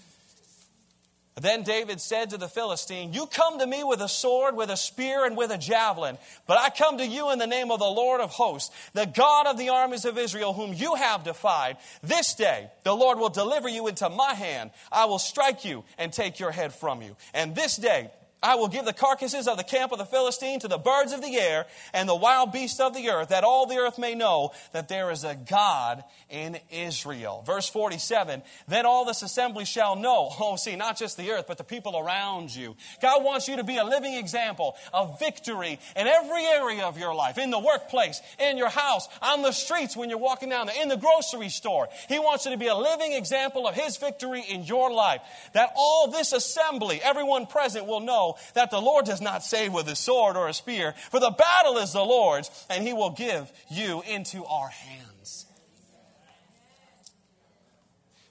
[1.41, 4.77] Then David said to the Philistine, You come to me with a sword, with a
[4.77, 6.17] spear, and with a javelin,
[6.47, 9.49] but I come to you in the name of the Lord of hosts, the God
[9.49, 11.77] of the armies of Israel, whom you have defied.
[12.05, 14.71] This day the Lord will deliver you into my hand.
[14.93, 17.17] I will strike you and take your head from you.
[17.33, 18.11] And this day
[18.45, 21.23] I will give the carcasses of the camp of the Philistine to the birds of
[21.23, 24.53] the air and the wild beasts of the earth, that all the earth may know
[24.73, 27.43] that there is a God in Israel.
[27.47, 31.57] Verse 47 Then all this assembly shall know, oh, see, not just the earth, but
[31.57, 32.77] the people around you.
[33.01, 37.15] God wants you to be a living example of victory in every area of your
[37.15, 40.83] life, in the workplace, in your house, on the streets when you're walking down there,
[40.83, 41.89] in the grocery store.
[42.11, 45.23] He wants you to be a living example of His victory in your life.
[45.55, 49.89] That all this assembly, everyone present, will know that the Lord does not save with
[49.89, 53.51] a sword or a spear, for the battle is the Lord's, and he will give
[53.71, 55.47] you into our hands.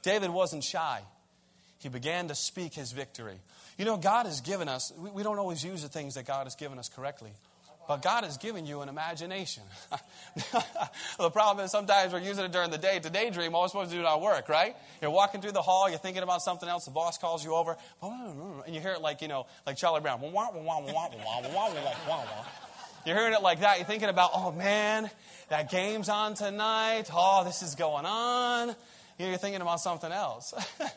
[0.02, 1.02] David wasn't shy.
[1.80, 3.40] He began to speak his victory.
[3.78, 6.56] You know, God has given us, we don't always use the things that God has
[6.56, 7.32] given us correctly.
[7.88, 9.64] But God has given you an imagination.
[11.18, 13.54] the problem is sometimes we're using it during the day to daydream.
[13.56, 14.76] All we're supposed to do is our work, right?
[15.02, 17.76] You're walking through the hall, you're thinking about something else, the boss calls you over,
[18.02, 20.22] and you hear it like, you know, like Charlie Brown.
[23.06, 23.78] You're hearing it like that.
[23.80, 25.10] You're thinking about, oh man,
[25.50, 27.10] that game's on tonight.
[27.14, 28.74] Oh, this is going on.
[29.20, 30.54] You're thinking about something else.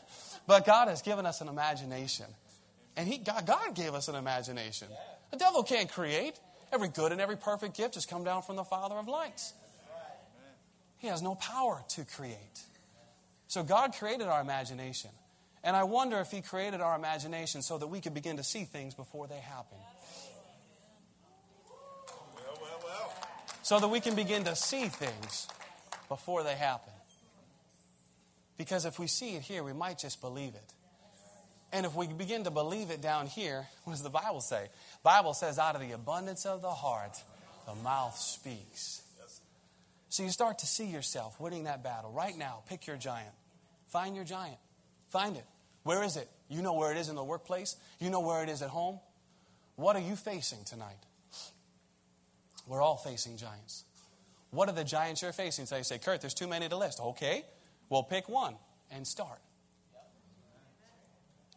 [0.47, 2.25] but God has given us an imagination.
[2.95, 4.87] And he, God, God gave us an imagination.
[5.31, 6.39] The devil can't create.
[6.71, 9.53] Every good and every perfect gift has come down from the Father of lights.
[10.99, 12.61] He has no power to create.
[13.47, 15.11] So God created our imagination.
[15.63, 18.63] And I wonder if He created our imagination so that we could begin to see
[18.63, 19.77] things before they happen.
[23.63, 25.47] So that we can begin to see things
[26.07, 26.93] before they happen.
[28.57, 30.73] Because if we see it here, we might just believe it.
[31.77, 34.69] And if we begin to believe it down here, what does the Bible say?
[35.03, 37.21] Bible says, out of the abundance of the heart,
[37.67, 39.03] the mouth speaks.
[40.09, 42.11] So you start to see yourself winning that battle.
[42.11, 43.29] Right now, pick your giant.
[43.89, 44.57] Find your giant.
[45.09, 45.45] Find it.
[45.83, 46.27] Where is it?
[46.49, 47.75] You know where it is in the workplace.
[47.99, 48.99] You know where it is at home.
[49.75, 51.05] What are you facing tonight?
[52.65, 53.83] We're all facing giants.
[54.49, 55.67] What are the giants you're facing?
[55.67, 56.99] So you say, Kurt, there's too many to list.
[56.99, 57.45] Okay,
[57.87, 58.55] well, pick one
[58.91, 59.37] and start.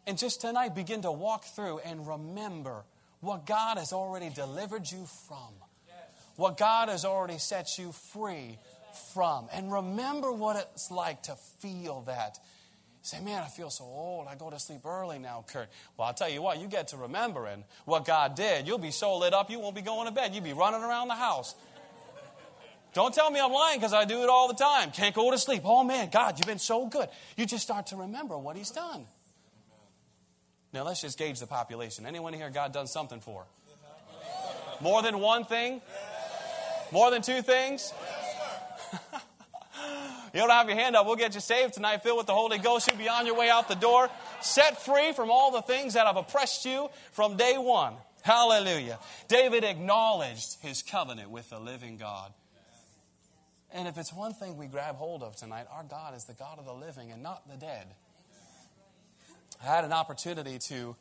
[0.07, 2.83] And just tonight, begin to walk through and remember
[3.19, 5.53] what God has already delivered you from,
[6.35, 8.57] what God has already set you free
[9.13, 9.47] from.
[9.53, 12.39] And remember what it's like to feel that.
[13.03, 14.27] say, man, I feel so old.
[14.27, 15.69] I go to sleep early now, Kurt.
[15.97, 18.67] Well, I'll tell you what, you get to remembering what God did.
[18.67, 20.33] You'll be so lit up, you won't be going to bed.
[20.33, 21.55] You'll be running around the house.
[22.93, 24.91] Don't tell me I'm lying because I do it all the time.
[24.91, 25.61] Can't go to sleep.
[25.63, 27.07] Oh, man, God, you've been so good.
[27.37, 29.05] You just start to remember what He's done.
[30.73, 32.05] Now let's just gauge the population.
[32.05, 33.45] Anyone here God done something for?
[34.79, 35.81] More than one thing?
[36.91, 37.93] More than two things?
[40.33, 41.05] you don't have your hand up.
[41.05, 42.87] We'll get you saved tonight, filled with the Holy Ghost.
[42.87, 44.09] You'll be on your way out the door,
[44.41, 47.93] set free from all the things that have oppressed you from day one.
[48.23, 48.99] Hallelujah.
[49.27, 52.33] David acknowledged his covenant with the living God.
[53.73, 56.59] And if it's one thing we grab hold of tonight, our God is the God
[56.59, 57.87] of the living and not the dead.
[59.61, 60.95] I had an opportunity to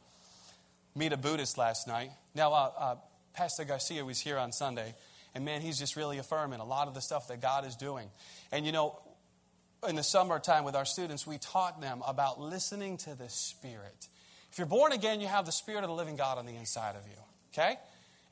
[0.95, 2.11] meet a Buddhist last night.
[2.35, 2.95] Now, uh, uh,
[3.33, 4.95] Pastor Garcia was here on Sunday,
[5.35, 8.09] and man, he's just really affirming a lot of the stuff that God is doing.
[8.53, 9.01] And you know,
[9.89, 14.09] in the summertime with our students, we taught them about listening to the Spirit.
[14.53, 16.97] If you're born again, you have the Spirit of the living God on the inside
[16.97, 17.17] of you.
[17.55, 17.77] Okay?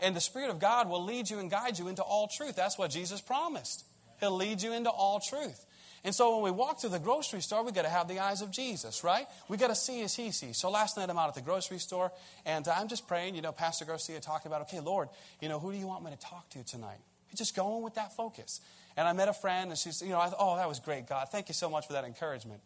[0.01, 2.55] And the Spirit of God will lead you and guide you into all truth.
[2.55, 3.85] That's what Jesus promised.
[4.21, 5.65] He'll lead you into all truth.
[6.09, 8.41] And so when we walk through the grocery store, we got to have the eyes
[8.41, 9.27] of Jesus, right?
[9.47, 10.57] We got to see as He sees.
[10.57, 12.11] So last night I'm out at the grocery store,
[12.47, 13.35] and I'm just praying.
[13.35, 16.11] You know, Pastor Garcia talking about, okay, Lord, you know, who do you want me
[16.11, 16.97] to talk to tonight?
[17.35, 18.63] Just going with that focus.
[18.97, 21.29] And I met a friend, and she's, you know, I oh, that was great, God.
[21.31, 22.63] Thank you so much for that encouragement.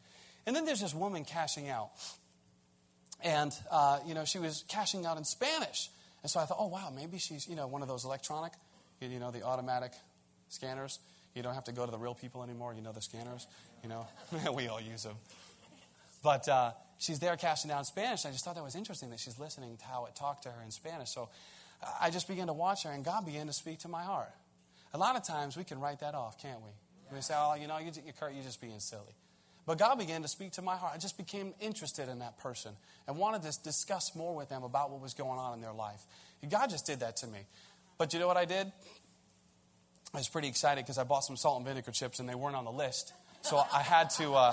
[0.46, 1.90] And then there's this woman cashing out,
[3.24, 5.90] and uh, you know, she was cashing out in Spanish.
[6.22, 8.52] And so I thought, oh wow, maybe she's, you know, one of those electronic,
[9.00, 9.94] you know, the automatic
[10.48, 11.00] scanners.
[11.34, 12.74] You don't have to go to the real people anymore.
[12.74, 13.46] You know the scanners.
[13.82, 14.06] You know,
[14.54, 15.16] we all use them.
[16.22, 18.24] But uh, she's there cashing down Spanish.
[18.26, 20.62] I just thought that was interesting that she's listening to how it talked to her
[20.62, 21.10] in Spanish.
[21.10, 21.28] So
[22.00, 24.30] I just began to watch her, and God began to speak to my heart.
[24.94, 26.70] A lot of times we can write that off, can't we?
[27.14, 29.14] We say, "Oh, you know, you're just being silly."
[29.66, 30.92] But God began to speak to my heart.
[30.94, 32.72] I just became interested in that person
[33.06, 36.02] and wanted to discuss more with them about what was going on in their life.
[36.48, 37.40] God just did that to me.
[37.96, 38.72] But you know what I did?
[40.14, 42.54] I was pretty excited because I bought some salt and vinegar chips and they weren't
[42.54, 43.14] on the list.
[43.40, 44.52] So I had to, uh,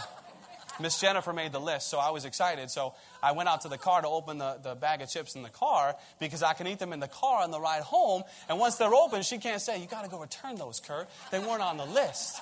[0.80, 2.72] Miss Jennifer made the list, so I was excited.
[2.72, 5.44] So I went out to the car to open the, the bag of chips in
[5.44, 8.24] the car because I can eat them in the car on the ride home.
[8.48, 11.10] And once they're open, she can't say, You got to go return those, Kurt.
[11.30, 12.42] They weren't on the list.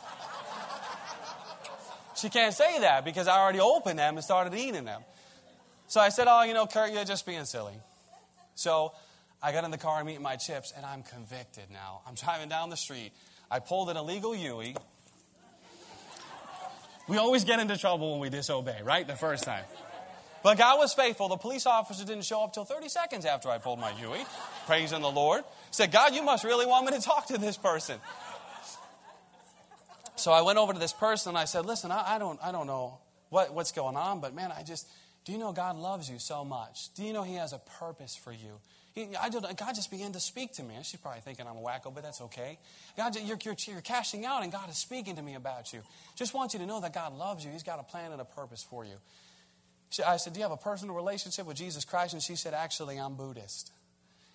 [2.17, 5.01] She can't say that because I already opened them and started eating them.
[5.87, 7.73] So I said, Oh, you know, Kurt, you're just being silly.
[8.53, 8.93] So
[9.41, 12.01] I got in the car, I'm eating my chips, and I'm convicted now.
[12.07, 13.11] I'm driving down the street.
[13.49, 14.75] I pulled an illegal Yui.
[17.07, 19.07] We always get into trouble when we disobey, right?
[19.07, 19.63] The first time.
[20.43, 21.29] But God was faithful.
[21.29, 24.19] The police officer didn't show up till 30 seconds after I pulled my Yui.
[24.65, 25.43] Praising the Lord.
[25.71, 27.99] Said, God, you must really want me to talk to this person.
[30.15, 32.51] So I went over to this person and I said, Listen, I, I don't, I
[32.51, 32.97] don't know
[33.29, 34.87] what, what's going on, but man, I just,
[35.25, 36.93] do you know God loves you so much?
[36.95, 38.59] Do you know He has a purpose for you?
[39.19, 40.73] I just, God just began to speak to me.
[40.83, 42.57] She's probably thinking I'm a wacko, but that's okay.
[42.95, 45.81] God, you're, you're, you're cashing out, and God is speaking to me about you.
[46.15, 47.51] Just want you to know that God loves you.
[47.51, 48.95] He's got a plan and a purpose for you.
[49.89, 52.13] She, I said, Do you have a personal relationship with Jesus Christ?
[52.13, 53.71] And she said, Actually, I'm Buddhist.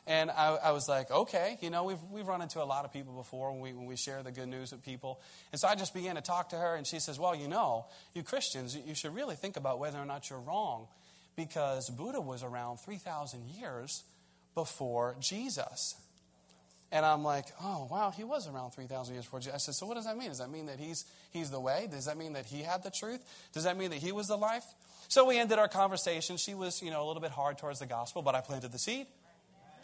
[0.06, 2.92] And I, I, was like, okay, you know, we've, we've run into a lot of
[2.92, 5.20] people before when we, when we share the good news with people.
[5.52, 7.86] And so I just began to talk to her, and she says, well, you know,
[8.12, 10.88] you Christians, you should really think about whether or not you're wrong
[11.36, 14.02] because Buddha was around 3,000 years
[14.54, 15.96] before Jesus.
[16.90, 19.54] And I'm like, oh, wow, he was around 3,000 years before Jesus.
[19.54, 20.28] I said, so what does that mean?
[20.28, 21.88] Does that mean that he's, he's the way?
[21.90, 23.24] Does that mean that he had the truth?
[23.54, 24.64] Does that mean that he was the life?
[25.08, 26.36] So we ended our conversation.
[26.36, 28.78] She was, you know, a little bit hard towards the gospel, but I planted the
[28.78, 29.06] seed.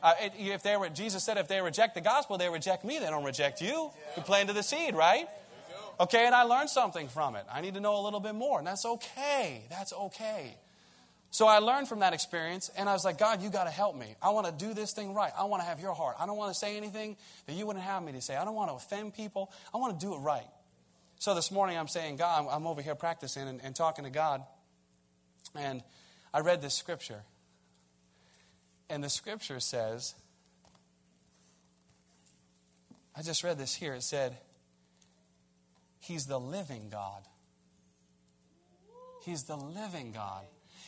[0.03, 2.99] Uh, it, if they were, Jesus said, if they reject the gospel, they reject me.
[2.99, 3.91] They don't reject you.
[4.17, 5.29] You planted the seed, right?
[6.01, 7.45] Okay, and I learned something from it.
[7.53, 9.63] I need to know a little bit more, and that's okay.
[9.71, 10.55] That's okay.
[11.31, 13.95] So I learned from that experience, and I was like, God, you got to help
[13.95, 14.17] me.
[14.23, 15.33] I want to do this thing right.
[15.37, 16.17] I want to have your heart.
[16.19, 17.17] I don't want to say anything
[17.47, 18.35] that you wouldn't have me to say.
[18.35, 19.53] I don't want to offend people.
[19.75, 20.47] I want to do it right.
[21.19, 24.43] So this morning I'm saying, God, I'm, over here practicing and, and talking to God,
[25.55, 25.83] and
[26.33, 27.23] I read this scripture.
[28.89, 30.15] And the scripture says,
[33.15, 33.95] I just read this here.
[33.95, 34.39] It said,
[36.01, 37.23] He's the living God.
[39.25, 40.45] He's the living God.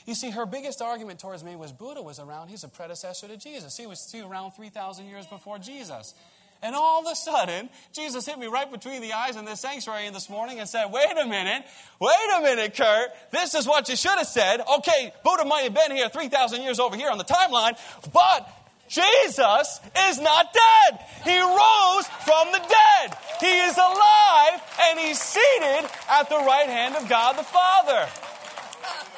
[0.06, 2.48] You see, her biggest argument towards me was Buddha was around.
[2.48, 3.76] He's a predecessor to Jesus.
[3.76, 6.14] He was around 3,000 years before Jesus.
[6.62, 10.10] And all of a sudden, Jesus hit me right between the eyes in this sanctuary
[10.10, 11.64] this morning and said, Wait a minute,
[11.98, 13.10] wait a minute, Kurt.
[13.30, 14.60] This is what you should have said.
[14.78, 17.78] Okay, Buddha might have been here 3,000 years over here on the timeline,
[18.12, 18.46] but
[18.90, 21.00] Jesus is not dead.
[21.24, 23.16] He rose from the dead.
[23.40, 28.06] He is alive and he's seated at the right hand of God the Father.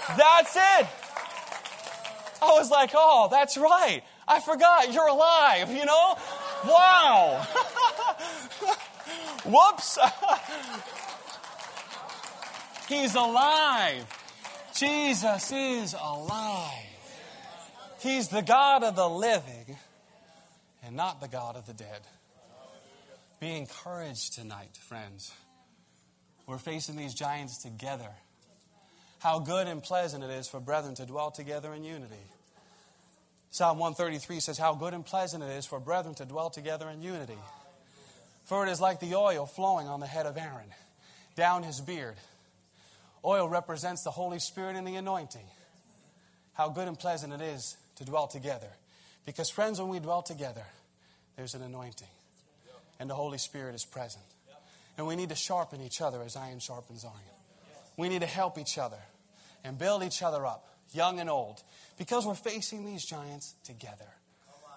[0.09, 0.86] That's it.
[2.42, 4.03] I was like, oh, that's right.
[4.26, 6.18] I forgot you're alive, you know?
[6.64, 7.46] Wow.
[9.44, 9.98] Whoops.
[12.88, 14.07] He's alive.
[14.74, 16.72] Jesus is alive.
[18.00, 19.76] He's the God of the living
[20.84, 22.00] and not the God of the dead.
[23.38, 25.32] Be encouraged tonight, friends.
[26.46, 28.11] We're facing these giants together.
[29.23, 32.27] How good and pleasant it is for brethren to dwell together in unity.
[33.53, 37.03] Psalm 133 says, How good and pleasant it is for brethren to dwell together in
[37.03, 37.39] unity.
[38.47, 40.75] For it is like the oil flowing on the head of Aaron,
[41.37, 42.16] down his beard.
[43.25, 45.47] Oil represents the Holy Spirit and the anointing.
[46.55, 48.70] How good and pleasant it is to dwell together.
[49.25, 50.66] Because, friends, when we dwell together,
[51.37, 52.09] there's an anointing,
[52.99, 54.25] and the Holy Spirit is present.
[54.99, 57.14] And we need to sharpen each other as iron sharpens iron.
[57.97, 58.99] We need to help each other
[59.65, 61.63] and build each other up, young and old,
[61.99, 64.09] because we're facing these giants together.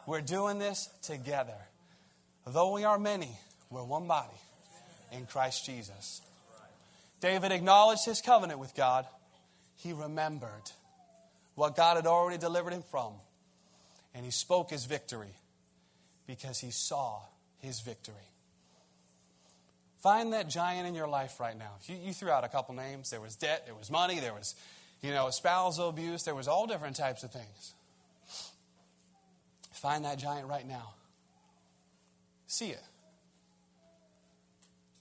[0.05, 1.57] We're doing this together.
[2.45, 3.37] Though we are many,
[3.69, 4.37] we're one body
[5.11, 6.21] in Christ Jesus.
[7.21, 9.05] David acknowledged his covenant with God.
[9.77, 10.71] He remembered
[11.55, 13.13] what God had already delivered him from.
[14.13, 15.33] And he spoke his victory
[16.27, 17.19] because he saw
[17.59, 18.15] his victory.
[20.05, 21.77] Find that giant in your life right now.
[21.85, 23.09] You, you, threw out a couple names.
[23.09, 24.53] There was debt, there was money, there was,
[25.01, 27.73] you know, spousal abuse, there was all different types of things.
[29.73, 30.93] Find that giant right now.
[32.45, 32.83] See it.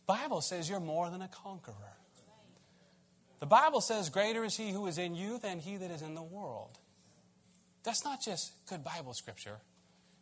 [0.07, 1.74] Bible says you're more than a conqueror.
[3.40, 6.14] The Bible says, Greater is he who is in you than he that is in
[6.14, 6.78] the world.
[7.82, 9.59] That's not just good Bible scripture,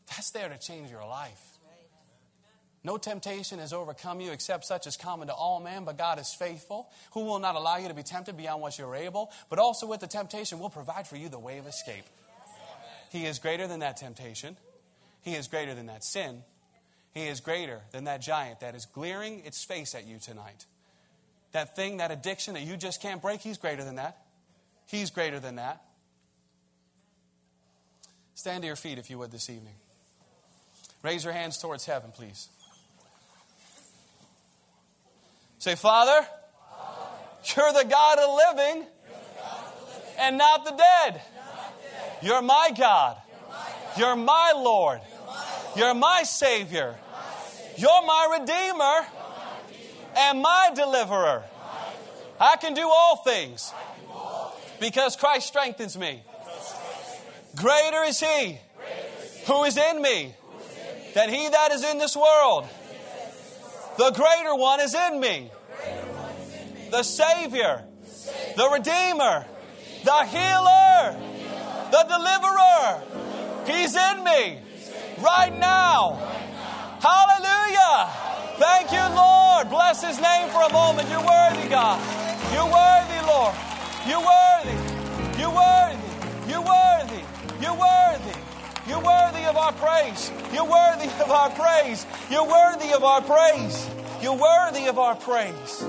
[0.09, 1.52] that's there to change your life.
[2.85, 6.35] No temptation has overcome you except such as common to all men, but God is
[6.35, 9.87] faithful, who will not allow you to be tempted beyond what you're able, but also
[9.87, 12.05] with the temptation will provide for you the way of escape.
[13.11, 14.57] He is greater than that temptation.
[15.23, 16.43] He is greater than that sin.
[17.15, 20.65] He is greater than that giant that is glaring its face at you tonight.
[21.53, 24.17] That thing, that addiction that you just can't break, He's greater than that.
[24.87, 25.83] He's greater than that.
[28.35, 29.75] Stand to your feet if you would this evening.
[31.03, 32.49] Raise your hands towards heaven, please.
[35.63, 36.27] Say, Father,
[37.55, 38.87] you're the God of the living
[40.19, 41.23] and not the dead.
[42.21, 43.17] You're my God.
[43.97, 45.01] You're my Lord.
[45.77, 46.97] You're my Savior.
[47.77, 49.07] You're my Redeemer
[50.17, 51.45] and my Deliverer.
[52.41, 53.73] I can do all things
[54.81, 56.25] because Christ strengthens me.
[57.55, 58.59] Greater is He
[59.47, 60.35] who is in me
[61.15, 62.69] than he that is in this world.
[63.99, 65.51] The greater one is in me.
[66.91, 67.85] The Savior,
[68.57, 69.47] the Redeemer,
[70.05, 71.17] the Healer,
[71.91, 73.03] the Deliverer.
[73.67, 74.59] He's in me
[75.23, 76.15] right now.
[77.01, 78.11] Hallelujah.
[78.59, 79.69] Thank you, Lord.
[79.71, 81.09] Bless His name for a moment.
[81.09, 82.01] You're worthy, God.
[82.53, 83.55] You're worthy, Lord.
[84.07, 84.77] You're worthy.
[85.39, 86.51] You're worthy.
[86.51, 87.25] You're worthy.
[87.61, 88.42] You're worthy.
[88.89, 90.33] You're worthy of our praise.
[90.53, 92.05] You're worthy of our praise.
[92.31, 93.89] You're worthy of our praise.
[94.21, 95.81] You're worthy of our praise.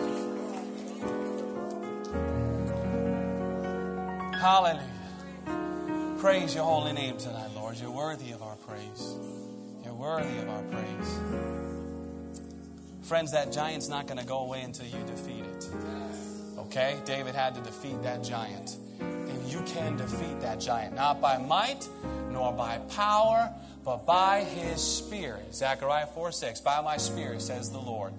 [4.39, 4.89] Hallelujah.
[6.19, 7.77] Praise your holy name tonight, Lord.
[7.79, 9.15] You're worthy of our praise.
[9.83, 11.19] You're worthy of our praise.
[13.01, 15.69] Friends, that giant's not going to go away until you defeat it.
[16.59, 16.97] Okay?
[17.05, 18.77] David had to defeat that giant.
[19.53, 21.87] You can defeat that giant, not by might,
[22.31, 23.53] nor by power,
[23.85, 25.53] but by his spirit.
[25.53, 26.61] Zechariah 4 6.
[26.61, 28.13] By my spirit, says the Lord.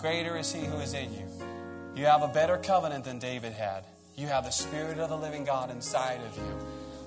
[0.00, 1.28] Greater is he who is in you.
[1.94, 3.84] You have a better covenant than David had.
[4.16, 6.58] You have the Spirit of the living God inside of you.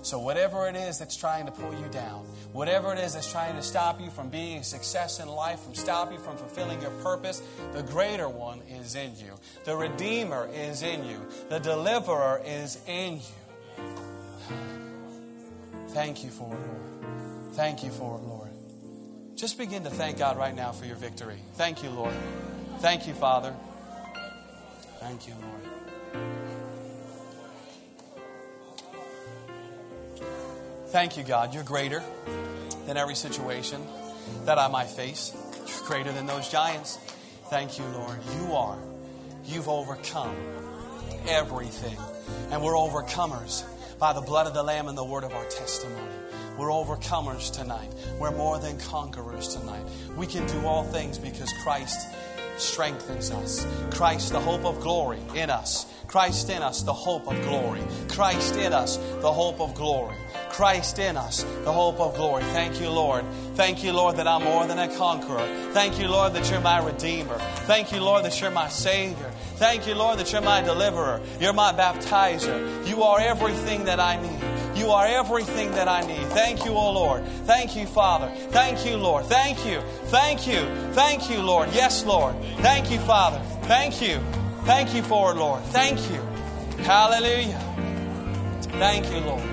[0.02, 3.56] So, whatever it is that's trying to pull you down, whatever it is that's trying
[3.56, 6.92] to stop you from being a success in life, from stop you from fulfilling your
[7.04, 7.42] purpose,
[7.74, 9.34] the greater one is in you.
[9.66, 11.20] The Redeemer is in you.
[11.50, 13.43] The Deliverer is in you.
[15.90, 17.54] Thank you for it, Lord.
[17.54, 18.50] Thank you for it, Lord.
[19.36, 21.38] Just begin to thank God right now for your victory.
[21.56, 22.14] Thank you, Lord.
[22.80, 23.56] Thank you, Father.
[25.00, 26.24] Thank you, Lord.
[30.88, 31.54] Thank you, God.
[31.54, 32.04] You're greater
[32.86, 33.82] than every situation
[34.46, 35.36] that I might face.
[35.68, 36.98] You're greater than those giants.
[37.50, 38.20] Thank you, Lord.
[38.40, 38.78] You are.
[39.46, 40.36] You've overcome
[41.28, 41.98] everything.
[42.52, 43.64] And we're overcomers
[44.00, 46.12] by the blood of the Lamb and the word of our testimony.
[46.58, 47.90] We're overcomers tonight.
[48.20, 49.84] We're more than conquerors tonight.
[50.16, 52.08] We can do all things because Christ
[52.58, 53.66] strengthens us.
[53.92, 55.88] Christ, the hope of glory in us.
[56.08, 57.82] Christ in us, the hope of glory.
[58.08, 60.16] Christ in us, the hope of glory.
[60.50, 62.44] Christ in us, the hope of glory.
[62.44, 63.26] Thank you, Lord.
[63.56, 65.48] Thank you, Lord, that I'm more than a conqueror.
[65.72, 67.40] Thank you, Lord, that you're my Redeemer.
[67.66, 69.32] Thank you, Lord, that you're my Savior.
[69.64, 71.22] Thank you, Lord, that you're my deliverer.
[71.40, 72.86] You're my baptizer.
[72.86, 74.78] You are everything that I need.
[74.78, 76.28] You are everything that I need.
[76.32, 77.26] Thank you, O oh Lord.
[77.46, 78.30] Thank you, Father.
[78.50, 79.24] Thank you, Lord.
[79.28, 79.80] Thank you.
[80.08, 80.60] Thank you.
[80.92, 81.70] Thank you, Lord.
[81.72, 82.36] Yes, Lord.
[82.58, 83.40] Thank you, Father.
[83.62, 84.20] Thank you.
[84.66, 85.64] Thank you for it, Lord.
[85.72, 86.20] Thank you.
[86.84, 87.58] Hallelujah.
[88.64, 89.44] Thank you, Lord.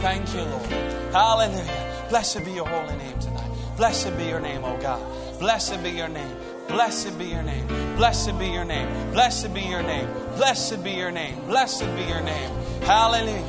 [0.00, 0.70] Thank you, Lord.
[1.14, 2.06] Hallelujah.
[2.10, 3.50] Blessed be your holy name tonight.
[3.78, 5.00] Blessed be your name, O God.
[5.40, 6.36] Blessed be your name.
[6.68, 7.85] Blessed be your name.
[7.96, 9.12] Blessed be your name.
[9.12, 10.06] Blessed be your name.
[10.36, 11.46] Blessed be your name.
[11.46, 12.50] Blessed be your name.
[12.82, 13.40] Hallelujah.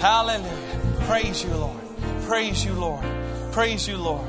[0.00, 0.80] Hallelujah.
[1.02, 1.80] Praise you, Lord.
[2.22, 3.04] Praise you, Lord.
[3.52, 4.26] Praise you, Lord.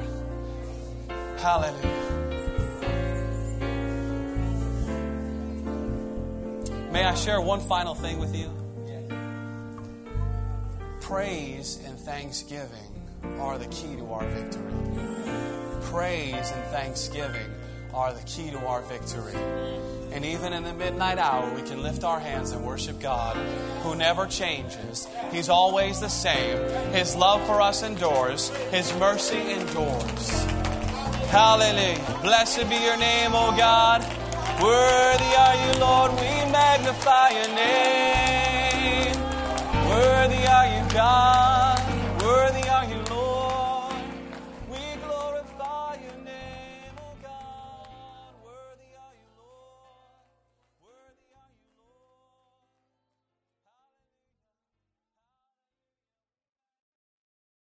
[1.40, 1.90] Hallelujah.
[6.92, 8.52] May I share one final thing with you?
[11.02, 12.70] Praise and thanksgiving
[13.40, 14.72] are the key to our victory.
[15.82, 17.50] Praise and thanksgiving
[17.94, 19.36] are the key to our victory.
[20.12, 23.36] And even in the midnight hour, we can lift our hands and worship God,
[23.84, 25.08] who never changes.
[25.32, 26.58] He's always the same.
[26.94, 30.30] His love for us endures, His mercy endures.
[31.30, 32.20] Hallelujah.
[32.22, 34.02] Blessed be your name, O God.
[34.62, 36.12] Worthy are you, Lord.
[36.12, 39.16] We magnify your name.
[39.90, 41.83] Worthy are you, God.